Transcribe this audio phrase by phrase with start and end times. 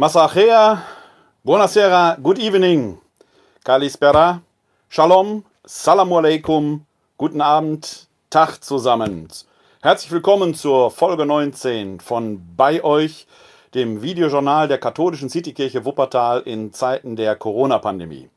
[0.00, 0.82] Masachea,
[1.44, 2.96] buonasera, good evening,
[3.62, 4.40] kalispera,
[4.88, 6.86] shalom, salamu alaikum,
[7.18, 9.28] guten Abend, Tag zusammen.
[9.82, 13.26] Herzlich willkommen zur Folge 19 von Bei euch,
[13.74, 18.30] dem Videojournal der katholischen Citykirche Wuppertal in Zeiten der Corona-Pandemie.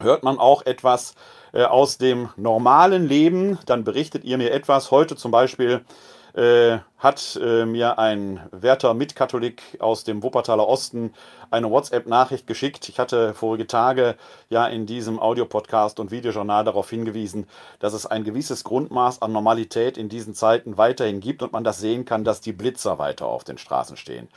[0.00, 1.14] hört man auch etwas
[1.52, 3.58] äh, aus dem normalen Leben.
[3.66, 4.90] Dann berichtet ihr mir etwas.
[4.90, 5.84] Heute zum Beispiel
[6.34, 11.14] äh, hat äh, mir ein werter Mitkatholik aus dem Wuppertaler Osten
[11.50, 12.88] eine WhatsApp-Nachricht geschickt.
[12.88, 14.16] Ich hatte vorige Tage
[14.48, 17.46] ja in diesem Audiopodcast und Videojournal darauf hingewiesen,
[17.78, 21.78] dass es ein gewisses Grundmaß an Normalität in diesen Zeiten weiterhin gibt und man das
[21.78, 24.28] sehen kann, dass die Blitzer weiter auf den Straßen stehen.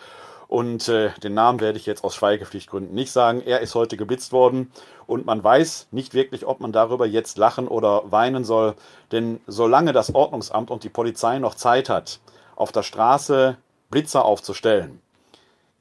[0.47, 3.41] Und äh, den Namen werde ich jetzt aus Schweigepflichtgründen nicht sagen.
[3.41, 4.71] Er ist heute geblitzt worden
[5.05, 8.75] und man weiß nicht wirklich, ob man darüber jetzt lachen oder weinen soll.
[9.11, 12.19] Denn solange das Ordnungsamt und die Polizei noch Zeit hat,
[12.55, 13.57] auf der Straße
[13.89, 15.01] Blitzer aufzustellen,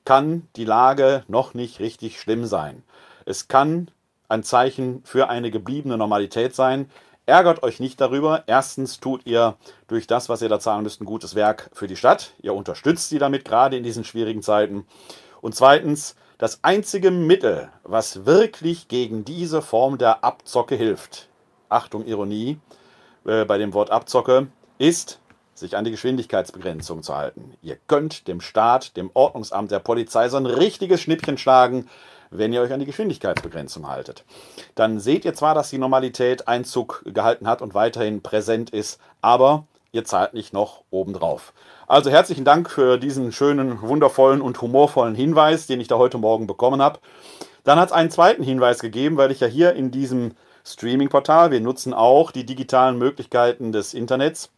[0.05, 2.83] kann die Lage noch nicht richtig schlimm sein.
[3.25, 3.91] Es kann
[4.29, 6.91] ein Zeichen für eine gebliebene Normalität sein.
[7.27, 8.45] Ärgert euch nicht darüber.
[8.47, 9.57] Erstens tut ihr
[9.89, 12.35] durch das, was ihr da zahlen müsst, ein gutes Werk für die Stadt.
[12.41, 14.87] Ihr unterstützt sie damit, gerade in diesen schwierigen Zeiten.
[15.41, 21.29] Und zweitens, das einzige Mittel, was wirklich gegen diese Form der Abzocke hilft,
[21.69, 22.59] Achtung, Ironie
[23.25, 24.47] äh, bei dem Wort Abzocke,
[24.79, 25.19] ist,
[25.55, 27.55] sich an die Geschwindigkeitsbegrenzung zu halten.
[27.63, 31.89] Ihr könnt dem Staat, dem Ordnungsamt, der Polizei so ein richtiges Schnippchen schlagen,
[32.31, 34.25] wenn ihr euch an die Geschwindigkeitsbegrenzung haltet.
[34.75, 39.67] Dann seht ihr zwar, dass die Normalität Einzug gehalten hat und weiterhin präsent ist, aber
[39.93, 41.53] ihr zahlt nicht noch obendrauf.
[41.87, 46.47] Also herzlichen Dank für diesen schönen, wundervollen und humorvollen Hinweis, den ich da heute Morgen
[46.47, 46.99] bekommen habe.
[47.65, 50.33] Dann hat es einen zweiten Hinweis gegeben, weil ich ja hier in diesem
[50.65, 54.51] Streaming-Portal, wir nutzen auch die digitalen Möglichkeiten des Internets,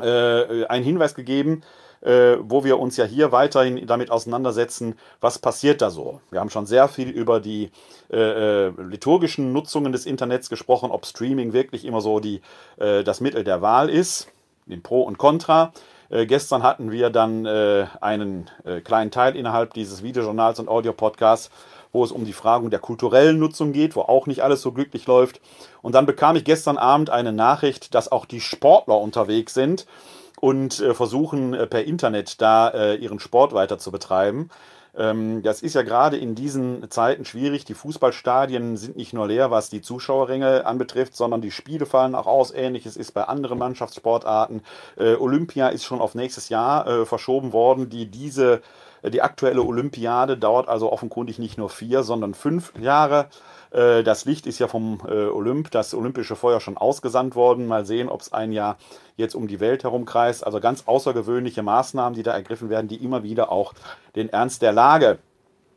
[0.00, 1.62] äh, einen Hinweis gegeben,
[2.02, 6.20] äh, wo wir uns ja hier weiterhin damit auseinandersetzen, was passiert da so.
[6.30, 7.70] Wir haben schon sehr viel über die
[8.12, 12.42] äh, äh, liturgischen Nutzungen des Internets gesprochen, ob Streaming wirklich immer so die,
[12.78, 14.28] äh, das Mittel der Wahl ist,
[14.66, 15.72] den Pro und Contra.
[16.10, 18.50] Äh, gestern hatten wir dann äh, einen
[18.84, 21.50] kleinen Teil innerhalb dieses Videojournals und Audio-Podcasts,
[21.92, 25.06] wo es um die Fragen der kulturellen Nutzung geht, wo auch nicht alles so glücklich
[25.06, 25.40] läuft.
[25.82, 29.86] Und dann bekam ich gestern Abend eine Nachricht, dass auch die Sportler unterwegs sind
[30.42, 34.50] und äh, versuchen äh, per Internet da äh, ihren Sport weiter zu betreiben.
[34.96, 37.64] Ähm, das ist ja gerade in diesen Zeiten schwierig.
[37.64, 42.26] Die Fußballstadien sind nicht nur leer, was die Zuschauerränge anbetrifft, sondern die Spiele fallen auch
[42.26, 42.52] aus.
[42.52, 44.62] Ähnliches ist bei anderen Mannschaftssportarten.
[44.96, 47.88] Äh, Olympia ist schon auf nächstes Jahr äh, verschoben worden.
[47.88, 48.62] Die, diese,
[49.10, 53.26] die aktuelle Olympiade dauert also offenkundig nicht nur vier, sondern fünf Jahre.
[53.70, 57.66] Äh, das Licht ist ja vom äh, Olymp, das olympische Feuer schon ausgesandt worden.
[57.66, 58.76] Mal sehen, ob es ein Jahr
[59.16, 60.46] jetzt um die Welt herumkreist.
[60.46, 63.74] Also ganz außergewöhnliche Maßnahmen, die da ergriffen werden, die immer wieder auch
[64.14, 65.18] den Ernst der Lage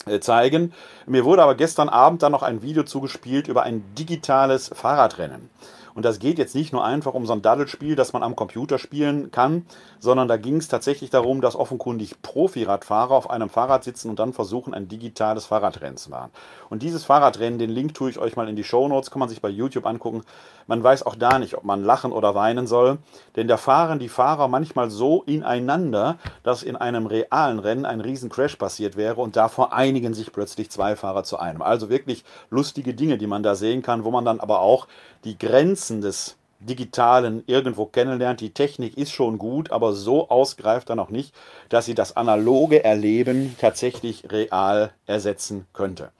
[0.06, 0.74] äh, zeigen.
[1.08, 5.50] Mir wurde aber gestern Abend dann noch ein Video zugespielt über ein digitales Fahrradrennen.
[5.96, 8.78] Und das geht jetzt nicht nur einfach um so ein Daddelspiel, das man am Computer
[8.78, 9.66] spielen kann,
[10.06, 14.32] sondern da ging es tatsächlich darum, dass offenkundig Profi-Radfahrer auf einem Fahrrad sitzen und dann
[14.32, 16.32] versuchen, ein digitales Fahrradrennen zu machen.
[16.70, 19.30] Und dieses Fahrradrennen, den Link tue ich euch mal in die Show Notes, kann man
[19.30, 20.24] sich bei YouTube angucken.
[20.68, 23.00] Man weiß auch da nicht, ob man lachen oder weinen soll,
[23.36, 28.30] denn da fahren die Fahrer manchmal so ineinander, dass in einem realen Rennen ein riesen
[28.30, 31.62] Crash passiert wäre und davor einigen sich plötzlich zwei Fahrer zu einem.
[31.62, 34.88] Also wirklich lustige Dinge, die man da sehen kann, wo man dann aber auch
[35.24, 38.42] die Grenzen des Digitalen irgendwo kennenlernt.
[38.42, 41.34] Die Technik ist schon gut, aber so ausgreift er noch nicht,
[41.70, 46.12] dass sie das analoge Erleben tatsächlich real ersetzen könnte.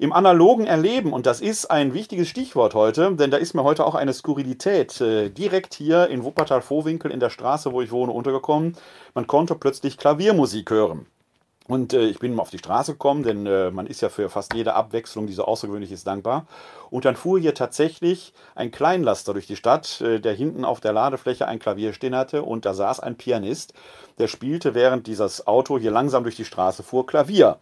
[0.00, 3.84] Im analogen Erleben, und das ist ein wichtiges Stichwort heute, denn da ist mir heute
[3.84, 8.76] auch eine Skurrilität äh, direkt hier in Wuppertal-Vorwinkel in der Straße, wo ich wohne, untergekommen.
[9.14, 11.06] Man konnte plötzlich Klaviermusik hören.
[11.68, 14.30] Und äh, ich bin mal auf die Straße gekommen, denn äh, man ist ja für
[14.30, 16.46] fast jede Abwechslung, die so außergewöhnlich ist, dankbar.
[16.88, 20.94] Und dann fuhr hier tatsächlich ein Kleinlaster durch die Stadt, äh, der hinten auf der
[20.94, 22.42] Ladefläche ein Klavier stehen hatte.
[22.42, 23.74] Und da saß ein Pianist,
[24.18, 27.58] der spielte, während dieses Auto hier langsam durch die Straße fuhr, Klavier.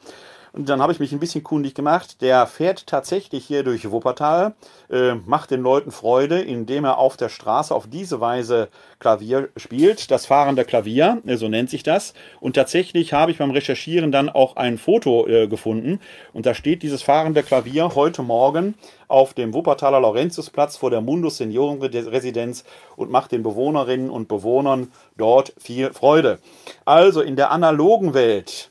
[0.57, 2.23] Und dann habe ich mich ein bisschen kundig gemacht.
[2.23, 4.55] Der fährt tatsächlich hier durch Wuppertal,
[4.89, 10.11] äh, macht den Leuten Freude, indem er auf der Straße auf diese Weise Klavier spielt.
[10.11, 12.15] Das fahrende Klavier, äh, so nennt sich das.
[12.41, 16.01] Und tatsächlich habe ich beim Recherchieren dann auch ein Foto äh, gefunden.
[16.33, 18.77] Und da steht dieses fahrende Klavier heute Morgen
[19.09, 22.65] auf dem Wuppertaler Laurentiusplatz vor der Mundus Seniorenresidenz
[22.97, 26.39] und macht den Bewohnerinnen und Bewohnern dort viel Freude.
[26.87, 28.71] Also in der analogen Welt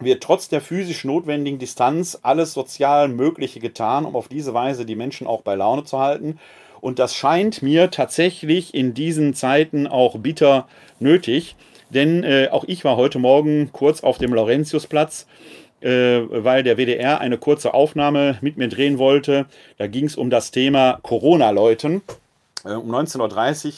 [0.00, 4.96] wird trotz der physisch notwendigen Distanz alles sozial Mögliche getan, um auf diese Weise die
[4.96, 6.38] Menschen auch bei Laune zu halten.
[6.80, 10.68] Und das scheint mir tatsächlich in diesen Zeiten auch bitter
[11.00, 11.56] nötig,
[11.90, 15.26] denn äh, auch ich war heute Morgen kurz auf dem Laurentiusplatz,
[15.80, 19.46] äh, weil der WDR eine kurze Aufnahme mit mir drehen wollte.
[19.78, 22.02] Da ging es um das Thema Corona-Läuten.
[22.64, 23.72] Äh, um 19.30 Uhr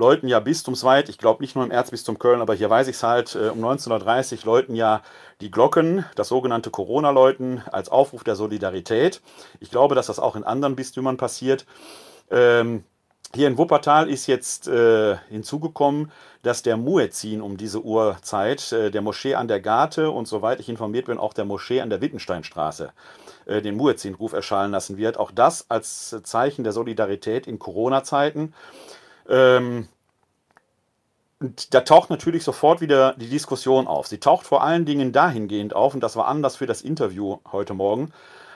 [0.00, 3.02] läuten ja bistumsweit, ich glaube nicht nur im Erzbistum Köln, aber hier weiß ich es
[3.04, 5.02] halt, äh, um 1930 läuten ja
[5.40, 9.20] die Glocken, das sogenannte Corona-Läuten, als Aufruf der Solidarität.
[9.60, 11.66] Ich glaube, dass das auch in anderen Bistümern passiert.
[12.30, 12.82] Ähm,
[13.34, 16.10] hier in Wuppertal ist jetzt äh, hinzugekommen,
[16.42, 20.68] dass der Muezzin um diese Uhrzeit äh, der Moschee an der Garte und soweit ich
[20.68, 22.90] informiert bin, auch der Moschee an der Wittensteinstraße
[23.46, 25.18] äh, den Muezzin-Ruf erschallen lassen wird.
[25.18, 28.54] Auch das als Zeichen der Solidarität in Corona-Zeiten.
[29.30, 29.88] Ähm,
[31.70, 34.06] da taucht natürlich sofort wieder die Diskussion auf.
[34.06, 37.72] Sie taucht vor allen Dingen dahingehend auf, und das war anders für das Interview heute
[37.72, 38.12] Morgen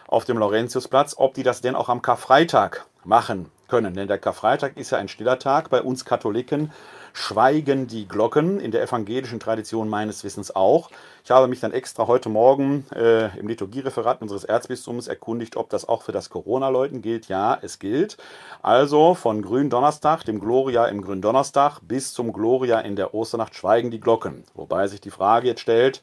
[0.09, 3.95] auf dem Laurentiusplatz, ob die das denn auch am Karfreitag machen können.
[3.95, 6.71] Denn der Karfreitag ist ja ein stiller Tag bei uns Katholiken
[7.15, 10.91] schweigen die Glocken, in der evangelischen Tradition meines Wissens auch.
[11.23, 15.89] Ich habe mich dann extra heute Morgen äh, im Liturgiereferat unseres Erzbistums erkundigt, ob das
[15.89, 17.29] auch für das Corona-Läuten gilt.
[17.29, 18.17] Ja, es gilt.
[18.63, 24.01] Also von Gründonnerstag, dem Gloria im Gründonnerstag, bis zum Gloria in der Osternacht schweigen die
[24.01, 24.43] Glocken.
[24.55, 26.03] Wobei sich die Frage jetzt stellt,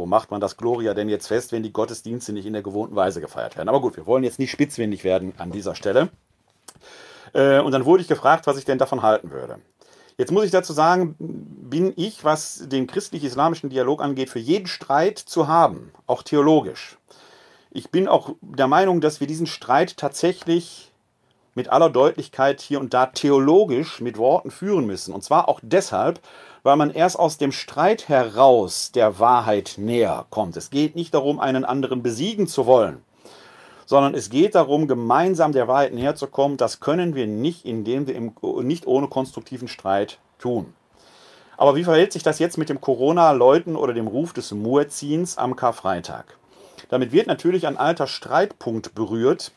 [0.00, 2.96] wo macht man das Gloria denn jetzt fest, wenn die Gottesdienste nicht in der gewohnten
[2.96, 3.68] Weise gefeiert werden?
[3.68, 6.08] Aber gut, wir wollen jetzt nicht spitzwendig werden an dieser Stelle.
[7.34, 9.58] Äh, und dann wurde ich gefragt, was ich denn davon halten würde.
[10.16, 15.18] Jetzt muss ich dazu sagen, bin ich, was den christlich-islamischen Dialog angeht, für jeden Streit
[15.18, 16.96] zu haben, auch theologisch.
[17.70, 20.92] Ich bin auch der Meinung, dass wir diesen Streit tatsächlich
[21.54, 25.12] mit aller Deutlichkeit hier und da theologisch mit Worten führen müssen.
[25.12, 26.20] Und zwar auch deshalb,
[26.62, 30.56] weil man erst aus dem Streit heraus der Wahrheit näher kommt.
[30.56, 33.02] Es geht nicht darum, einen anderen besiegen zu wollen
[33.90, 36.56] sondern es geht darum, gemeinsam der Wahrheit näher zu kommen.
[36.56, 40.72] Das können wir nicht, indem wir im, nicht ohne konstruktiven Streit tun.
[41.56, 45.56] Aber wie verhält sich das jetzt mit dem Corona-Läuten oder dem Ruf des Muezzins am
[45.56, 46.36] Karfreitag?
[46.88, 49.50] Damit wird natürlich ein alter Streitpunkt berührt,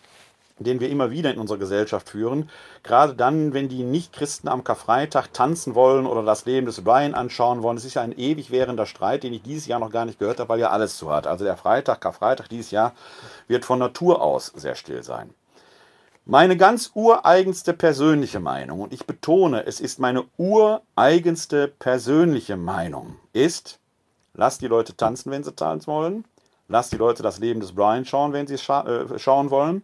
[0.63, 2.49] den wir immer wieder in unserer Gesellschaft führen.
[2.83, 7.63] Gerade dann, wenn die Nichtchristen am Karfreitag tanzen wollen oder das Leben des Brian anschauen
[7.63, 7.77] wollen.
[7.77, 10.39] Es ist ja ein ewig währender Streit, den ich dieses Jahr noch gar nicht gehört
[10.39, 11.27] habe, weil ja alles zu hat.
[11.27, 12.93] Also der Freitag, Karfreitag dieses Jahr
[13.47, 15.33] wird von Natur aus sehr still sein.
[16.25, 23.79] Meine ganz ureigenste persönliche Meinung, und ich betone, es ist meine ureigenste persönliche Meinung, ist,
[24.35, 26.25] Lasst die Leute tanzen, wenn sie tanzen wollen.
[26.67, 29.83] Lasst die Leute das Leben des Brian schauen, wenn sie es scha äh, schauen wollen.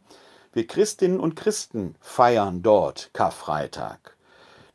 [0.60, 4.18] Wir Christinnen und Christen feiern dort Karfreitag.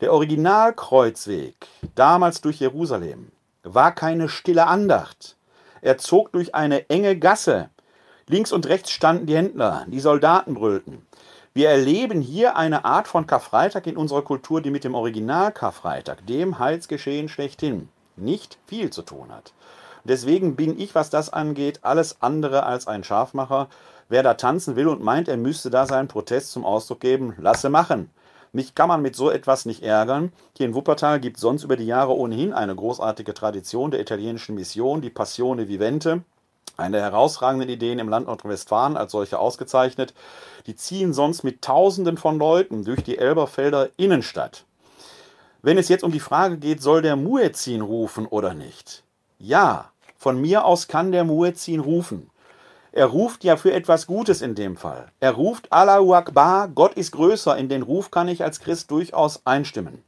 [0.00, 1.54] Der Originalkreuzweg,
[1.94, 3.32] damals durch Jerusalem,
[3.64, 5.36] war keine stille Andacht.
[5.82, 7.68] Er zog durch eine enge Gasse.
[8.28, 11.06] Links und rechts standen die Händler, die Soldaten brüllten.
[11.52, 16.26] Wir erleben hier eine Art von Karfreitag in unserer Kultur, die mit dem Original Karfreitag,
[16.26, 19.52] dem Heilsgeschehen schlechthin, nicht viel zu tun hat.
[20.04, 23.68] Deswegen bin ich, was das angeht, alles andere als ein Scharfmacher.
[24.08, 27.70] Wer da tanzen will und meint, er müsste da seinen Protest zum Ausdruck geben, lasse
[27.70, 28.10] machen.
[28.52, 30.32] Mich kann man mit so etwas nicht ärgern.
[30.56, 34.54] Hier in Wuppertal gibt es sonst über die Jahre ohnehin eine großartige Tradition der italienischen
[34.54, 36.22] Mission, die Passione Vivente.
[36.76, 40.14] Eine der herausragenden Ideen im Land Nordrhein-Westfalen als solche ausgezeichnet.
[40.66, 44.64] Die ziehen sonst mit Tausenden von Leuten durch die Elberfelder Innenstadt.
[45.62, 49.02] Wenn es jetzt um die Frage geht, soll der Muezzin rufen oder nicht?
[49.38, 52.30] Ja, von mir aus kann der Muezzin rufen.
[52.96, 55.06] Er ruft ja für etwas Gutes in dem Fall.
[55.18, 57.56] Er ruft Allahu Akbar, Gott ist größer.
[57.56, 60.04] In den Ruf kann ich als Christ durchaus einstimmen.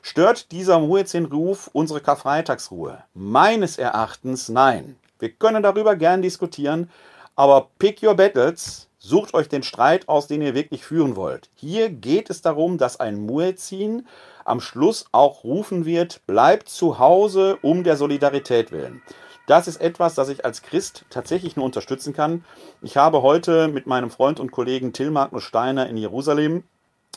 [0.00, 3.04] Stört dieser Muezzin-Ruf unsere Karfreitagsruhe?
[3.12, 4.96] Meines Erachtens nein.
[5.18, 6.88] Wir können darüber gern diskutieren,
[7.36, 11.50] aber pick your battles, sucht euch den Streit aus, den ihr wirklich führen wollt.
[11.54, 14.06] Hier geht es darum, dass ein Muezzin
[14.46, 19.02] am Schluss auch rufen wird, bleibt zu Hause um der Solidarität willen.
[19.46, 22.44] Das ist etwas, das ich als Christ tatsächlich nur unterstützen kann.
[22.80, 26.62] Ich habe heute mit meinem Freund und Kollegen Till Magnus Steiner in Jerusalem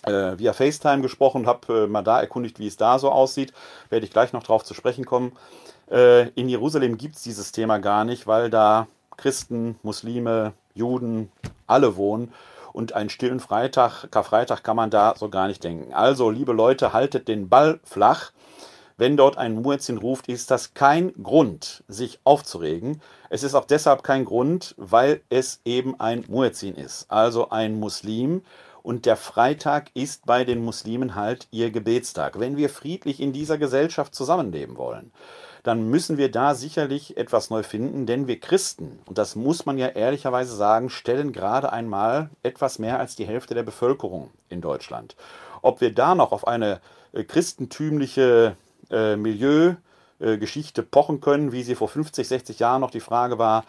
[0.03, 3.53] äh, via FaceTime gesprochen und habe äh, mal da erkundigt, wie es da so aussieht.
[3.89, 5.33] Werde ich gleich noch drauf zu sprechen kommen.
[5.89, 11.31] Äh, in Jerusalem gibt es dieses Thema gar nicht, weil da Christen, Muslime, Juden,
[11.67, 12.33] alle wohnen.
[12.73, 15.93] Und einen stillen Freitag, Karfreitag kann man da so gar nicht denken.
[15.93, 18.31] Also, liebe Leute, haltet den Ball flach.
[18.97, 23.01] Wenn dort ein Muezzin ruft, ist das kein Grund, sich aufzuregen.
[23.29, 28.43] Es ist auch deshalb kein Grund, weil es eben ein Muezzin ist, also ein Muslim.
[28.83, 32.39] Und der Freitag ist bei den Muslimen halt ihr Gebetstag.
[32.39, 35.11] Wenn wir friedlich in dieser Gesellschaft zusammenleben wollen,
[35.63, 39.79] dann müssen wir da sicherlich etwas neu finden, denn wir Christen, und das muss man
[39.79, 45.15] ja ehrlicherweise sagen, stellen gerade einmal etwas mehr als die Hälfte der Bevölkerung in Deutschland.
[45.63, 46.79] Ob wir da noch auf eine
[47.11, 48.55] äh, christentümliche
[48.91, 53.65] äh, Milieugeschichte äh, pochen können, wie sie vor 50, 60 Jahren noch die Frage war,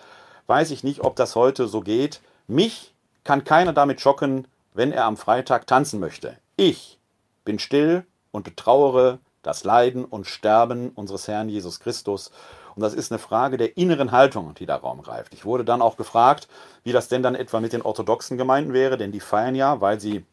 [0.47, 2.21] weiß ich nicht, ob das heute so geht.
[2.47, 2.95] Mich
[3.25, 6.37] kann keiner damit schocken, wenn er am Freitag tanzen möchte.
[6.57, 6.99] Ich
[7.45, 12.31] bin still und betrauere das Leiden und Sterben unseres Herrn Jesus Christus.
[12.75, 15.33] Und das ist eine Frage der inneren Haltung, die da Raum greift.
[15.33, 16.47] Ich wurde dann auch gefragt,
[16.85, 19.99] wie das denn dann etwa mit den orthodoxen Gemeinden wäre, denn die feiern ja, weil
[19.99, 20.25] sie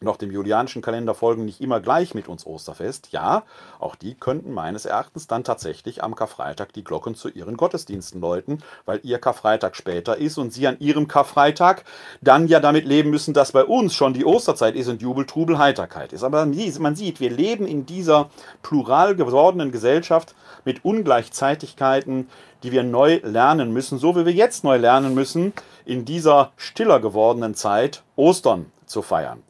[0.00, 3.12] noch dem julianischen Kalender folgen, nicht immer gleich mit uns Osterfest.
[3.12, 3.44] Ja,
[3.78, 8.62] auch die könnten meines Erachtens dann tatsächlich am Karfreitag die Glocken zu ihren Gottesdiensten läuten,
[8.84, 11.84] weil ihr Karfreitag später ist und sie an ihrem Karfreitag
[12.20, 15.58] dann ja damit leben müssen, dass bei uns schon die Osterzeit ist und Jubel, Trubel,
[15.58, 16.24] Heiterkeit ist.
[16.24, 18.30] Aber man sieht, wir leben in dieser
[18.62, 22.28] plural gewordenen Gesellschaft mit Ungleichzeitigkeiten,
[22.62, 25.54] die wir neu lernen müssen, so wie wir jetzt neu lernen müssen,
[25.86, 29.42] in dieser stiller gewordenen Zeit Ostern zu feiern.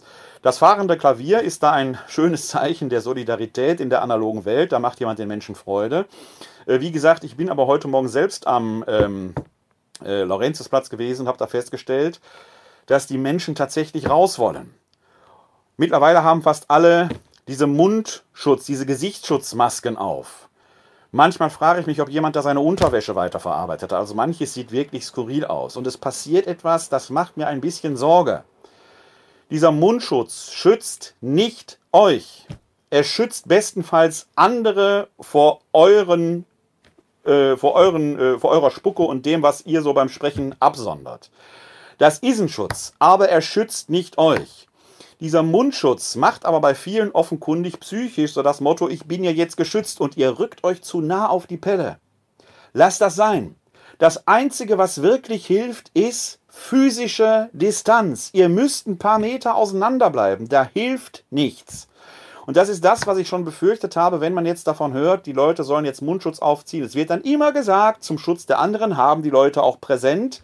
[0.47, 4.71] Das fahrende Klavier ist da ein schönes Zeichen der Solidarität in der analogen Welt.
[4.71, 6.07] Da macht jemand den Menschen Freude.
[6.67, 9.35] Äh, wie gesagt, ich bin aber heute Morgen selbst am ähm,
[10.05, 12.21] äh, Laurentiusplatz gewesen und habe da festgestellt,
[12.87, 14.73] dass die Menschen tatsächlich raus wollen.
[15.79, 17.09] Mittlerweile haben fast alle
[17.49, 20.49] diese Mundschutz, diese Gesichtsschutzmasken auf.
[21.11, 23.99] Manchmal frage ich mich, ob jemand da seine Unterwäsche weiterverarbeitet hat.
[23.99, 25.77] Also manches sieht wirklich skurril aus.
[25.77, 28.45] Und es passiert etwas, das macht mir ein bisschen Sorge.
[29.49, 32.49] Dieser Mundschutz schützt nicht euch.
[32.91, 36.45] Er schützt bestenfalls andere vor euren,
[37.25, 41.31] äh, vor, euren äh, vor eurer Spucke und dem, was ihr so beim Sprechen absondert.
[41.99, 44.67] Das ist ein Schutz, aber er schützt nicht euch.
[45.21, 49.57] Dieser Mundschutz macht aber bei vielen offenkundig psychisch so das Motto, ich bin ja jetzt
[49.57, 52.01] geschützt und ihr rückt euch zu nah auf die Pelle.
[52.73, 53.55] Lasst das sein.
[53.99, 58.31] Das Einzige, was wirklich hilft, ist physische Distanz.
[58.33, 60.49] Ihr müsst ein paar Meter auseinander bleiben.
[60.49, 61.87] Da hilft nichts.
[62.47, 65.33] Und das ist das, was ich schon befürchtet habe, wenn man jetzt davon hört, die
[65.33, 66.83] Leute sollen jetzt Mundschutz aufziehen.
[66.83, 70.43] Es wird dann immer gesagt, zum Schutz der anderen haben die Leute auch präsent.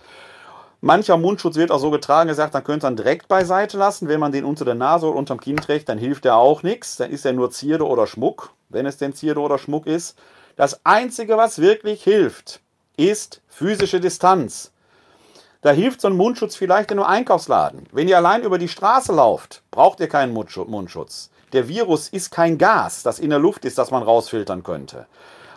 [0.80, 4.08] Mancher Mundschutz wird auch so getragen, gesagt, dann könnt ihr ihn direkt beiseite lassen.
[4.08, 6.96] Wenn man den unter der Nase oder unterm Kinn trägt, dann hilft er auch nichts.
[6.96, 10.18] Dann ist er nur Zierde oder Schmuck, wenn es denn Zierde oder Schmuck ist.
[10.56, 12.60] Das Einzige, was wirklich hilft,
[12.96, 14.71] ist physische Distanz.
[15.62, 17.86] Da hilft so ein Mundschutz vielleicht in einem Einkaufsladen.
[17.92, 21.30] Wenn ihr allein über die Straße lauft, braucht ihr keinen Mundschutz.
[21.52, 25.06] Der Virus ist kein Gas, das in der Luft ist, das man rausfiltern könnte.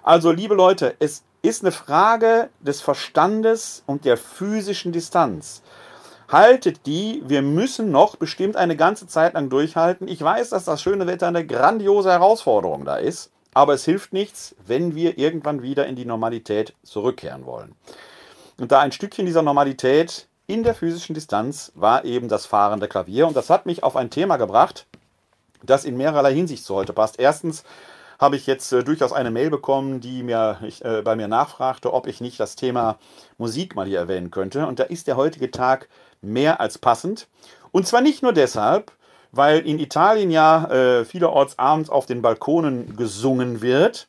[0.04, 5.64] Also, liebe Leute, es ist eine Frage des Verstandes und der physischen Distanz.
[6.28, 10.08] Haltet die, wir müssen noch bestimmt eine ganze Zeit lang durchhalten.
[10.08, 14.56] Ich weiß, dass das schöne Wetter eine grandiose Herausforderung da ist, aber es hilft nichts,
[14.68, 17.74] wenn wir irgendwann wieder in die Normalität zurückkehren wollen.
[18.58, 23.28] Und da ein Stückchen dieser Normalität in der physischen Distanz war eben das fahrende Klavier.
[23.28, 24.86] Und das hat mich auf ein Thema gebracht,
[25.64, 27.20] das in mehrerlei Hinsicht zu heute passt.
[27.20, 27.64] Erstens
[28.20, 31.94] habe ich jetzt äh, durchaus eine Mail bekommen, die mir ich, äh, bei mir nachfragte,
[31.94, 32.98] ob ich nicht das Thema
[33.38, 34.68] Musik mal hier erwähnen könnte.
[34.68, 35.90] Und da ist der heutige Tag
[36.22, 37.28] mehr als passend.
[37.72, 38.92] Und zwar nicht nur deshalb,
[39.32, 44.08] weil in Italien ja äh, vielerorts abends auf den Balkonen gesungen wird,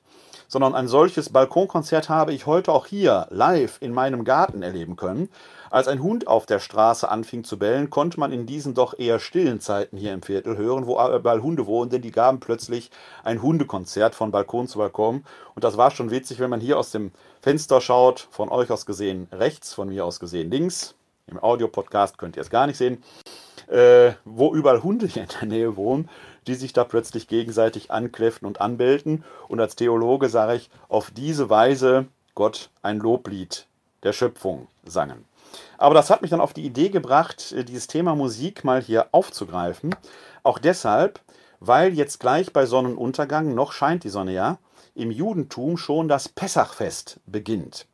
[0.48, 5.28] sondern ein solches Balkonkonzert habe ich heute auch hier live in meinem Garten erleben können.
[5.70, 9.18] Als ein Hund auf der Straße anfing zu bellen, konnte man in diesen doch eher
[9.18, 12.90] stillen Zeiten hier im Viertel hören, wo überall Hunde wohnen, denn die gaben plötzlich
[13.24, 15.24] ein Hundekonzert von Balkon zu Balkon.
[15.54, 18.86] Und das war schon witzig, wenn man hier aus dem Fenster schaut, von euch aus
[18.86, 20.94] gesehen rechts, von mir aus gesehen links.
[21.28, 23.02] Im Audiopodcast könnt ihr es gar nicht sehen,
[23.66, 26.08] äh, wo überall Hunde hier in der Nähe wohnen,
[26.46, 29.24] die sich da plötzlich gegenseitig ankläfften und anbellten.
[29.48, 33.66] Und als Theologe sage ich, auf diese Weise Gott ein Loblied
[34.02, 35.24] der Schöpfung sangen.
[35.78, 39.08] Aber das hat mich dann auf die Idee gebracht, äh, dieses Thema Musik mal hier
[39.12, 39.94] aufzugreifen.
[40.42, 41.20] Auch deshalb,
[41.60, 44.58] weil jetzt gleich bei Sonnenuntergang, noch scheint die Sonne ja,
[44.94, 47.86] im Judentum schon das Pessachfest beginnt.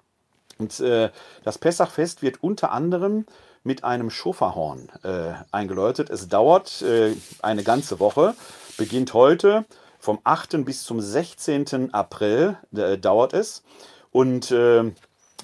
[0.58, 1.10] Und äh,
[1.44, 3.26] das Pessachfest wird unter anderem
[3.64, 6.10] mit einem Schoferhorn äh, eingeläutet.
[6.10, 8.34] Es dauert äh, eine ganze Woche,
[8.76, 9.64] beginnt heute
[9.98, 10.64] vom 8.
[10.64, 11.94] bis zum 16.
[11.94, 13.62] April äh, dauert es.
[14.10, 14.92] Und äh,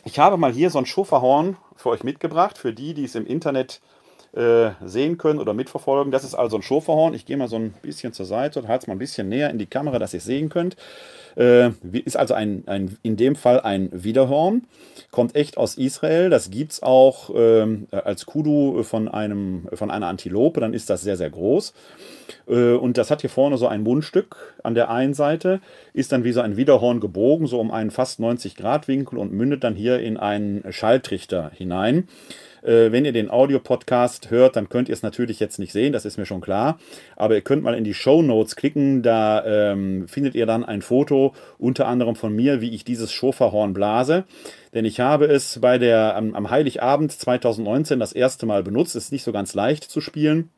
[0.04, 3.26] ich habe mal hier so ein Schoferhorn für euch mitgebracht, für die, die es im
[3.26, 3.97] Internet äh,
[4.32, 6.12] sehen können oder mitverfolgen.
[6.12, 7.14] Das ist also ein Schoferhorn.
[7.14, 9.50] Ich gehe mal so ein bisschen zur Seite und halte es mal ein bisschen näher
[9.50, 10.76] in die Kamera, dass ihr es sehen könnt.
[11.38, 14.64] Äh, ist also ein, ein, in dem Fall ein Widerhorn.
[15.12, 16.30] Kommt echt aus Israel.
[16.30, 20.60] Das gibt es auch ähm, als Kudu von, einem, von einer Antilope.
[20.60, 21.74] Dann ist das sehr, sehr groß.
[22.48, 25.60] Äh, und das hat hier vorne so ein Mundstück an der einen Seite.
[25.92, 29.32] Ist dann wie so ein Widerhorn gebogen, so um einen fast 90 Grad Winkel und
[29.32, 32.08] mündet dann hier in einen Schalltrichter hinein.
[32.62, 36.04] Äh, wenn ihr den Audio-Podcast hört, dann könnt ihr es natürlich jetzt nicht sehen, das
[36.04, 36.78] ist mir schon klar.
[37.16, 40.82] Aber ihr könnt mal in die Show Notes klicken, da ähm, findet ihr dann ein
[40.82, 44.24] Foto, unter anderem von mir, wie ich dieses Schoferhorn blase.
[44.74, 48.96] Denn ich habe es bei der, am, am Heiligabend 2019 das erste Mal benutzt.
[48.96, 50.50] Es ist nicht so ganz leicht zu spielen.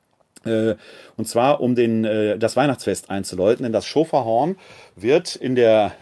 [0.44, 0.76] Äh,
[1.16, 4.56] und zwar um den, äh, das Weihnachtsfest einzuläuten, denn das Schoferhorn
[4.96, 5.92] wird in der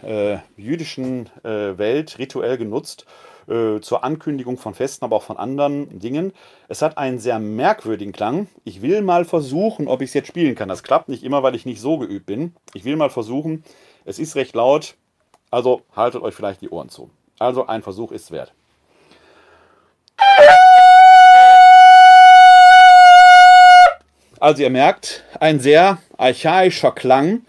[0.57, 3.05] jüdischen Welt rituell genutzt,
[3.49, 6.33] äh, zur Ankündigung von Festen, aber auch von anderen Dingen.
[6.67, 8.47] Es hat einen sehr merkwürdigen Klang.
[8.63, 10.69] Ich will mal versuchen, ob ich es jetzt spielen kann.
[10.69, 12.55] Das klappt nicht immer, weil ich nicht so geübt bin.
[12.73, 13.63] Ich will mal versuchen.
[14.05, 14.95] Es ist recht laut,
[15.51, 17.09] also haltet euch vielleicht die Ohren zu.
[17.39, 18.53] Also ein Versuch ist wert.
[24.39, 27.41] Also ihr merkt, ein sehr archaischer Klang.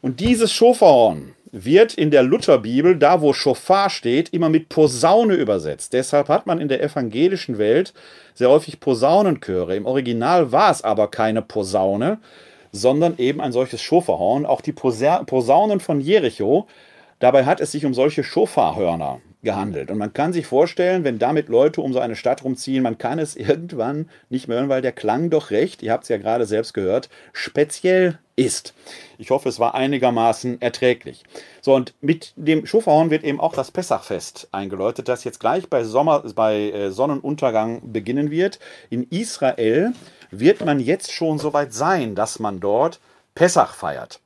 [0.00, 5.92] Und dieses Schoferhorn wird in der Lutherbibel, da wo Schofar steht, immer mit Posaune übersetzt.
[5.92, 7.94] Deshalb hat man in der evangelischen Welt
[8.34, 9.76] sehr häufig Posaunenchöre.
[9.76, 12.18] Im Original war es aber keine Posaune,
[12.72, 14.46] sondern eben ein solches Schoferhorn.
[14.46, 16.66] Auch die Posaunen von Jericho,
[17.20, 19.90] dabei hat es sich um solche Schofarhörner gehandelt.
[19.90, 23.18] Und man kann sich vorstellen, wenn damit Leute um so eine Stadt rumziehen, man kann
[23.18, 26.46] es irgendwann nicht mehr hören, weil der Klang doch recht, ihr habt es ja gerade
[26.46, 28.74] selbst gehört, speziell ist.
[29.18, 31.22] Ich hoffe, es war einigermaßen erträglich.
[31.60, 35.84] So, und mit dem Schofahorn wird eben auch das Pessachfest eingeläutet, das jetzt gleich bei,
[35.84, 38.58] Sommer, bei äh, Sonnenuntergang beginnen wird.
[38.90, 39.92] In Israel
[40.30, 42.98] wird man jetzt schon so weit sein, dass man dort
[43.34, 44.20] Pessach feiert.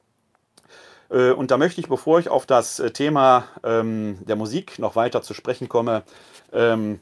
[1.11, 4.97] Äh, und da möchte ich, bevor ich auf das äh, Thema ähm, der Musik noch
[4.97, 6.03] weiter zu sprechen komme,
[6.53, 7.01] ähm,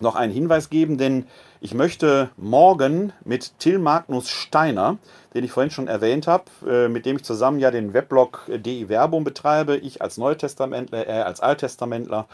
[0.00, 1.26] noch einen Hinweis geben, denn
[1.60, 4.98] ich möchte morgen mit Till Magnus Steiner,
[5.34, 8.88] den ich vorhin schon erwähnt habe, äh, mit dem ich zusammen ja den Weblog DI
[8.88, 12.26] Werbung betreibe, ich als Neutestamentler, er als Alttestamentler,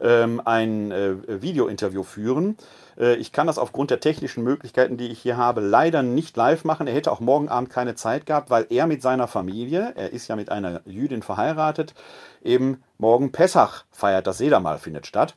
[0.00, 0.90] ein
[1.26, 2.56] Video-Interview führen.
[2.98, 6.64] Äh, ich kann das aufgrund der technischen Möglichkeiten, die ich hier habe, leider nicht live
[6.64, 6.86] machen.
[6.86, 10.28] Er hätte auch morgen Abend keine Zeit gehabt, weil er mit seiner Familie, er ist
[10.28, 11.94] ja mit einer Jüdin verheiratet,
[12.42, 14.26] eben morgen Pessach feiert.
[14.26, 15.34] Das Sedermal findet statt.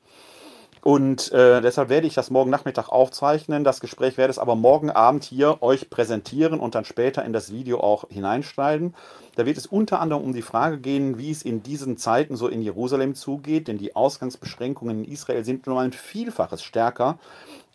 [0.87, 3.63] Und äh, deshalb werde ich das morgen Nachmittag aufzeichnen.
[3.63, 7.51] Das Gespräch werde ich aber morgen Abend hier euch präsentieren und dann später in das
[7.51, 8.93] Video auch hineinschneiden.
[9.35, 12.47] Da wird es unter anderem um die Frage gehen, wie es in diesen Zeiten so
[12.47, 17.17] in Jerusalem zugeht, denn die Ausgangsbeschränkungen in Israel sind nur ein Vielfaches stärker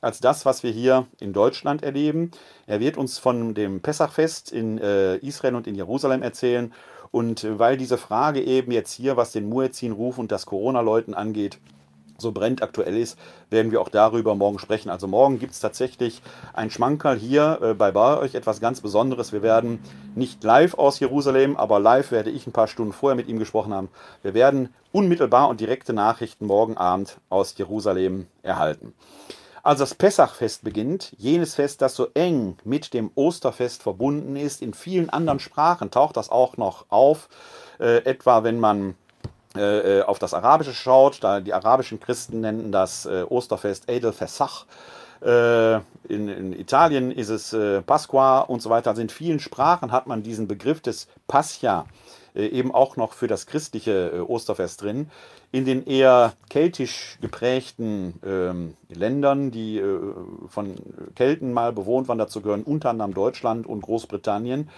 [0.00, 2.30] als das, was wir hier in Deutschland erleben.
[2.68, 6.72] Er wird uns von dem Pessachfest in äh, Israel und in Jerusalem erzählen
[7.10, 11.58] Und äh, weil diese Frage eben jetzt hier, was den Muezzin-Ruf und das Corona-Läuten angeht,
[12.20, 13.18] so brennt aktuell ist,
[13.50, 14.90] werden wir auch darüber morgen sprechen.
[14.90, 19.32] Also morgen gibt es tatsächlich ein Schmankerl hier äh, bei bei euch, etwas ganz Besonderes.
[19.32, 19.80] Wir werden
[20.14, 23.74] nicht live aus Jerusalem, aber live werde ich ein paar Stunden vorher mit ihm gesprochen
[23.74, 23.88] haben.
[24.22, 28.94] Wir werden unmittelbar und direkte Nachrichten morgen Abend aus Jerusalem erhalten.
[29.62, 34.72] Als das Pessachfest beginnt, jenes Fest, das so eng mit dem Osterfest verbunden ist, in
[34.72, 37.28] vielen anderen Sprachen taucht das auch noch auf.
[37.78, 38.94] Äh, etwa wenn man
[39.56, 44.04] äh, äh, auf das Arabische schaut, da die arabischen Christen nennen das äh, Osterfest Eid
[44.04, 44.64] al-Fesach.
[45.22, 45.74] Äh,
[46.08, 48.90] in, in, Italien ist es äh, Pasqua und so weiter.
[48.90, 51.86] Also in vielen Sprachen hat man diesen Begriff des Pascha
[52.36, 55.10] äh, eben auch noch für das christliche Osterfest drin.
[55.50, 59.82] In den eher keltisch geprägten ähm, Ländern, die
[60.46, 60.76] von
[61.16, 64.70] Kelten mal bewohnt waren, dazu gehören unter anderem Deutschland und Großbritannien,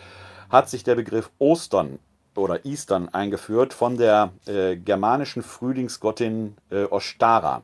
[0.49, 1.99] hat sich der Begriff Ostern
[2.35, 7.62] oder Eastern eingeführt von der äh, germanischen Frühlingsgottin äh, Ostara.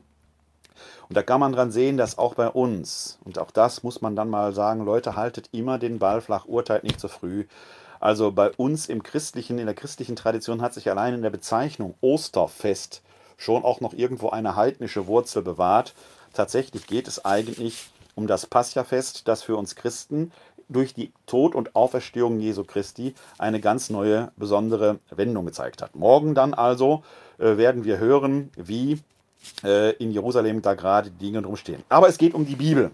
[1.07, 4.15] Und da kann man dran sehen, dass auch bei uns, und auch das muss man
[4.15, 7.45] dann mal sagen, Leute, haltet immer den Ball flach, urteilt nicht zu früh.
[7.99, 11.95] Also bei uns im christlichen, in der christlichen Tradition hat sich allein in der Bezeichnung
[12.01, 13.01] Osterfest
[13.37, 15.93] schon auch noch irgendwo eine heidnische Wurzel bewahrt.
[16.33, 20.31] Tatsächlich geht es eigentlich um das Paschafest, das für uns Christen
[20.69, 25.95] durch die Tod und Auferstehung Jesu Christi eine ganz neue, besondere Wendung gezeigt hat.
[25.95, 27.03] Morgen dann also
[27.39, 28.99] äh, werden wir hören, wie
[29.63, 31.83] äh, in Jerusalem da gerade die Dinge drum stehen.
[31.89, 32.91] Aber es geht um die Bibel.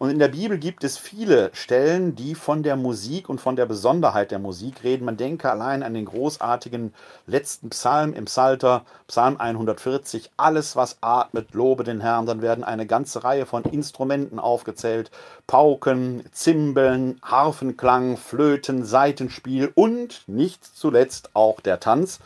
[0.00, 3.66] Und in der Bibel gibt es viele Stellen, die von der Musik und von der
[3.66, 5.04] Besonderheit der Musik reden.
[5.04, 6.94] Man denke allein an den großartigen
[7.26, 10.30] letzten Psalm im Psalter, Psalm 140.
[10.38, 12.24] Alles, was atmet, lobe den Herrn.
[12.24, 15.10] Dann werden eine ganze Reihe von Instrumenten aufgezählt.
[15.46, 22.20] Pauken, Zimbeln, Harfenklang, Flöten, Saitenspiel und nicht zuletzt auch der Tanz.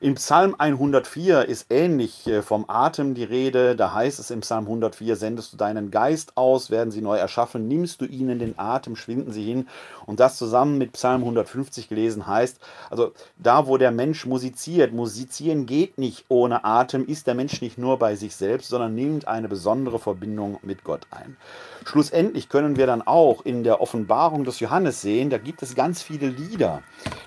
[0.00, 3.74] Im Psalm 104 ist ähnlich äh, vom Atem die Rede.
[3.74, 7.66] Da heißt es im Psalm 104, sendest du deinen Geist aus, werden sie neu erschaffen,
[7.66, 9.66] nimmst du ihnen den Atem, schwinden sie hin.
[10.06, 15.66] Und das zusammen mit Psalm 150 gelesen heißt, also da, wo der Mensch musiziert, musizieren
[15.66, 19.48] geht nicht ohne Atem, ist der Mensch nicht nur bei sich selbst, sondern nimmt eine
[19.48, 21.36] besondere Verbindung mit Gott ein.
[21.84, 26.02] Schlussendlich können wir dann auch in der Offenbarung des Johannes sehen, da gibt es ganz
[26.02, 26.82] viele Lieder,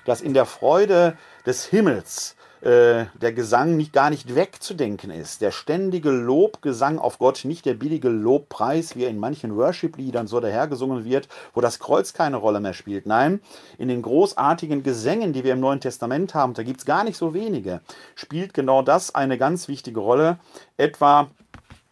[0.06, 5.40] dass in der Freude des Himmels äh, der Gesang nicht gar nicht wegzudenken ist.
[5.40, 10.38] Der ständige Lobgesang auf Gott, nicht der billige Lobpreis, wie er in manchen Worship-Liedern so
[10.38, 13.04] dahergesungen wird, wo das Kreuz keine Rolle mehr spielt.
[13.04, 13.40] Nein,
[13.78, 17.16] in den großartigen Gesängen, die wir im Neuen Testament haben, da gibt es gar nicht
[17.16, 17.80] so wenige,
[18.14, 20.38] spielt genau das eine ganz wichtige Rolle.
[20.76, 21.30] Etwa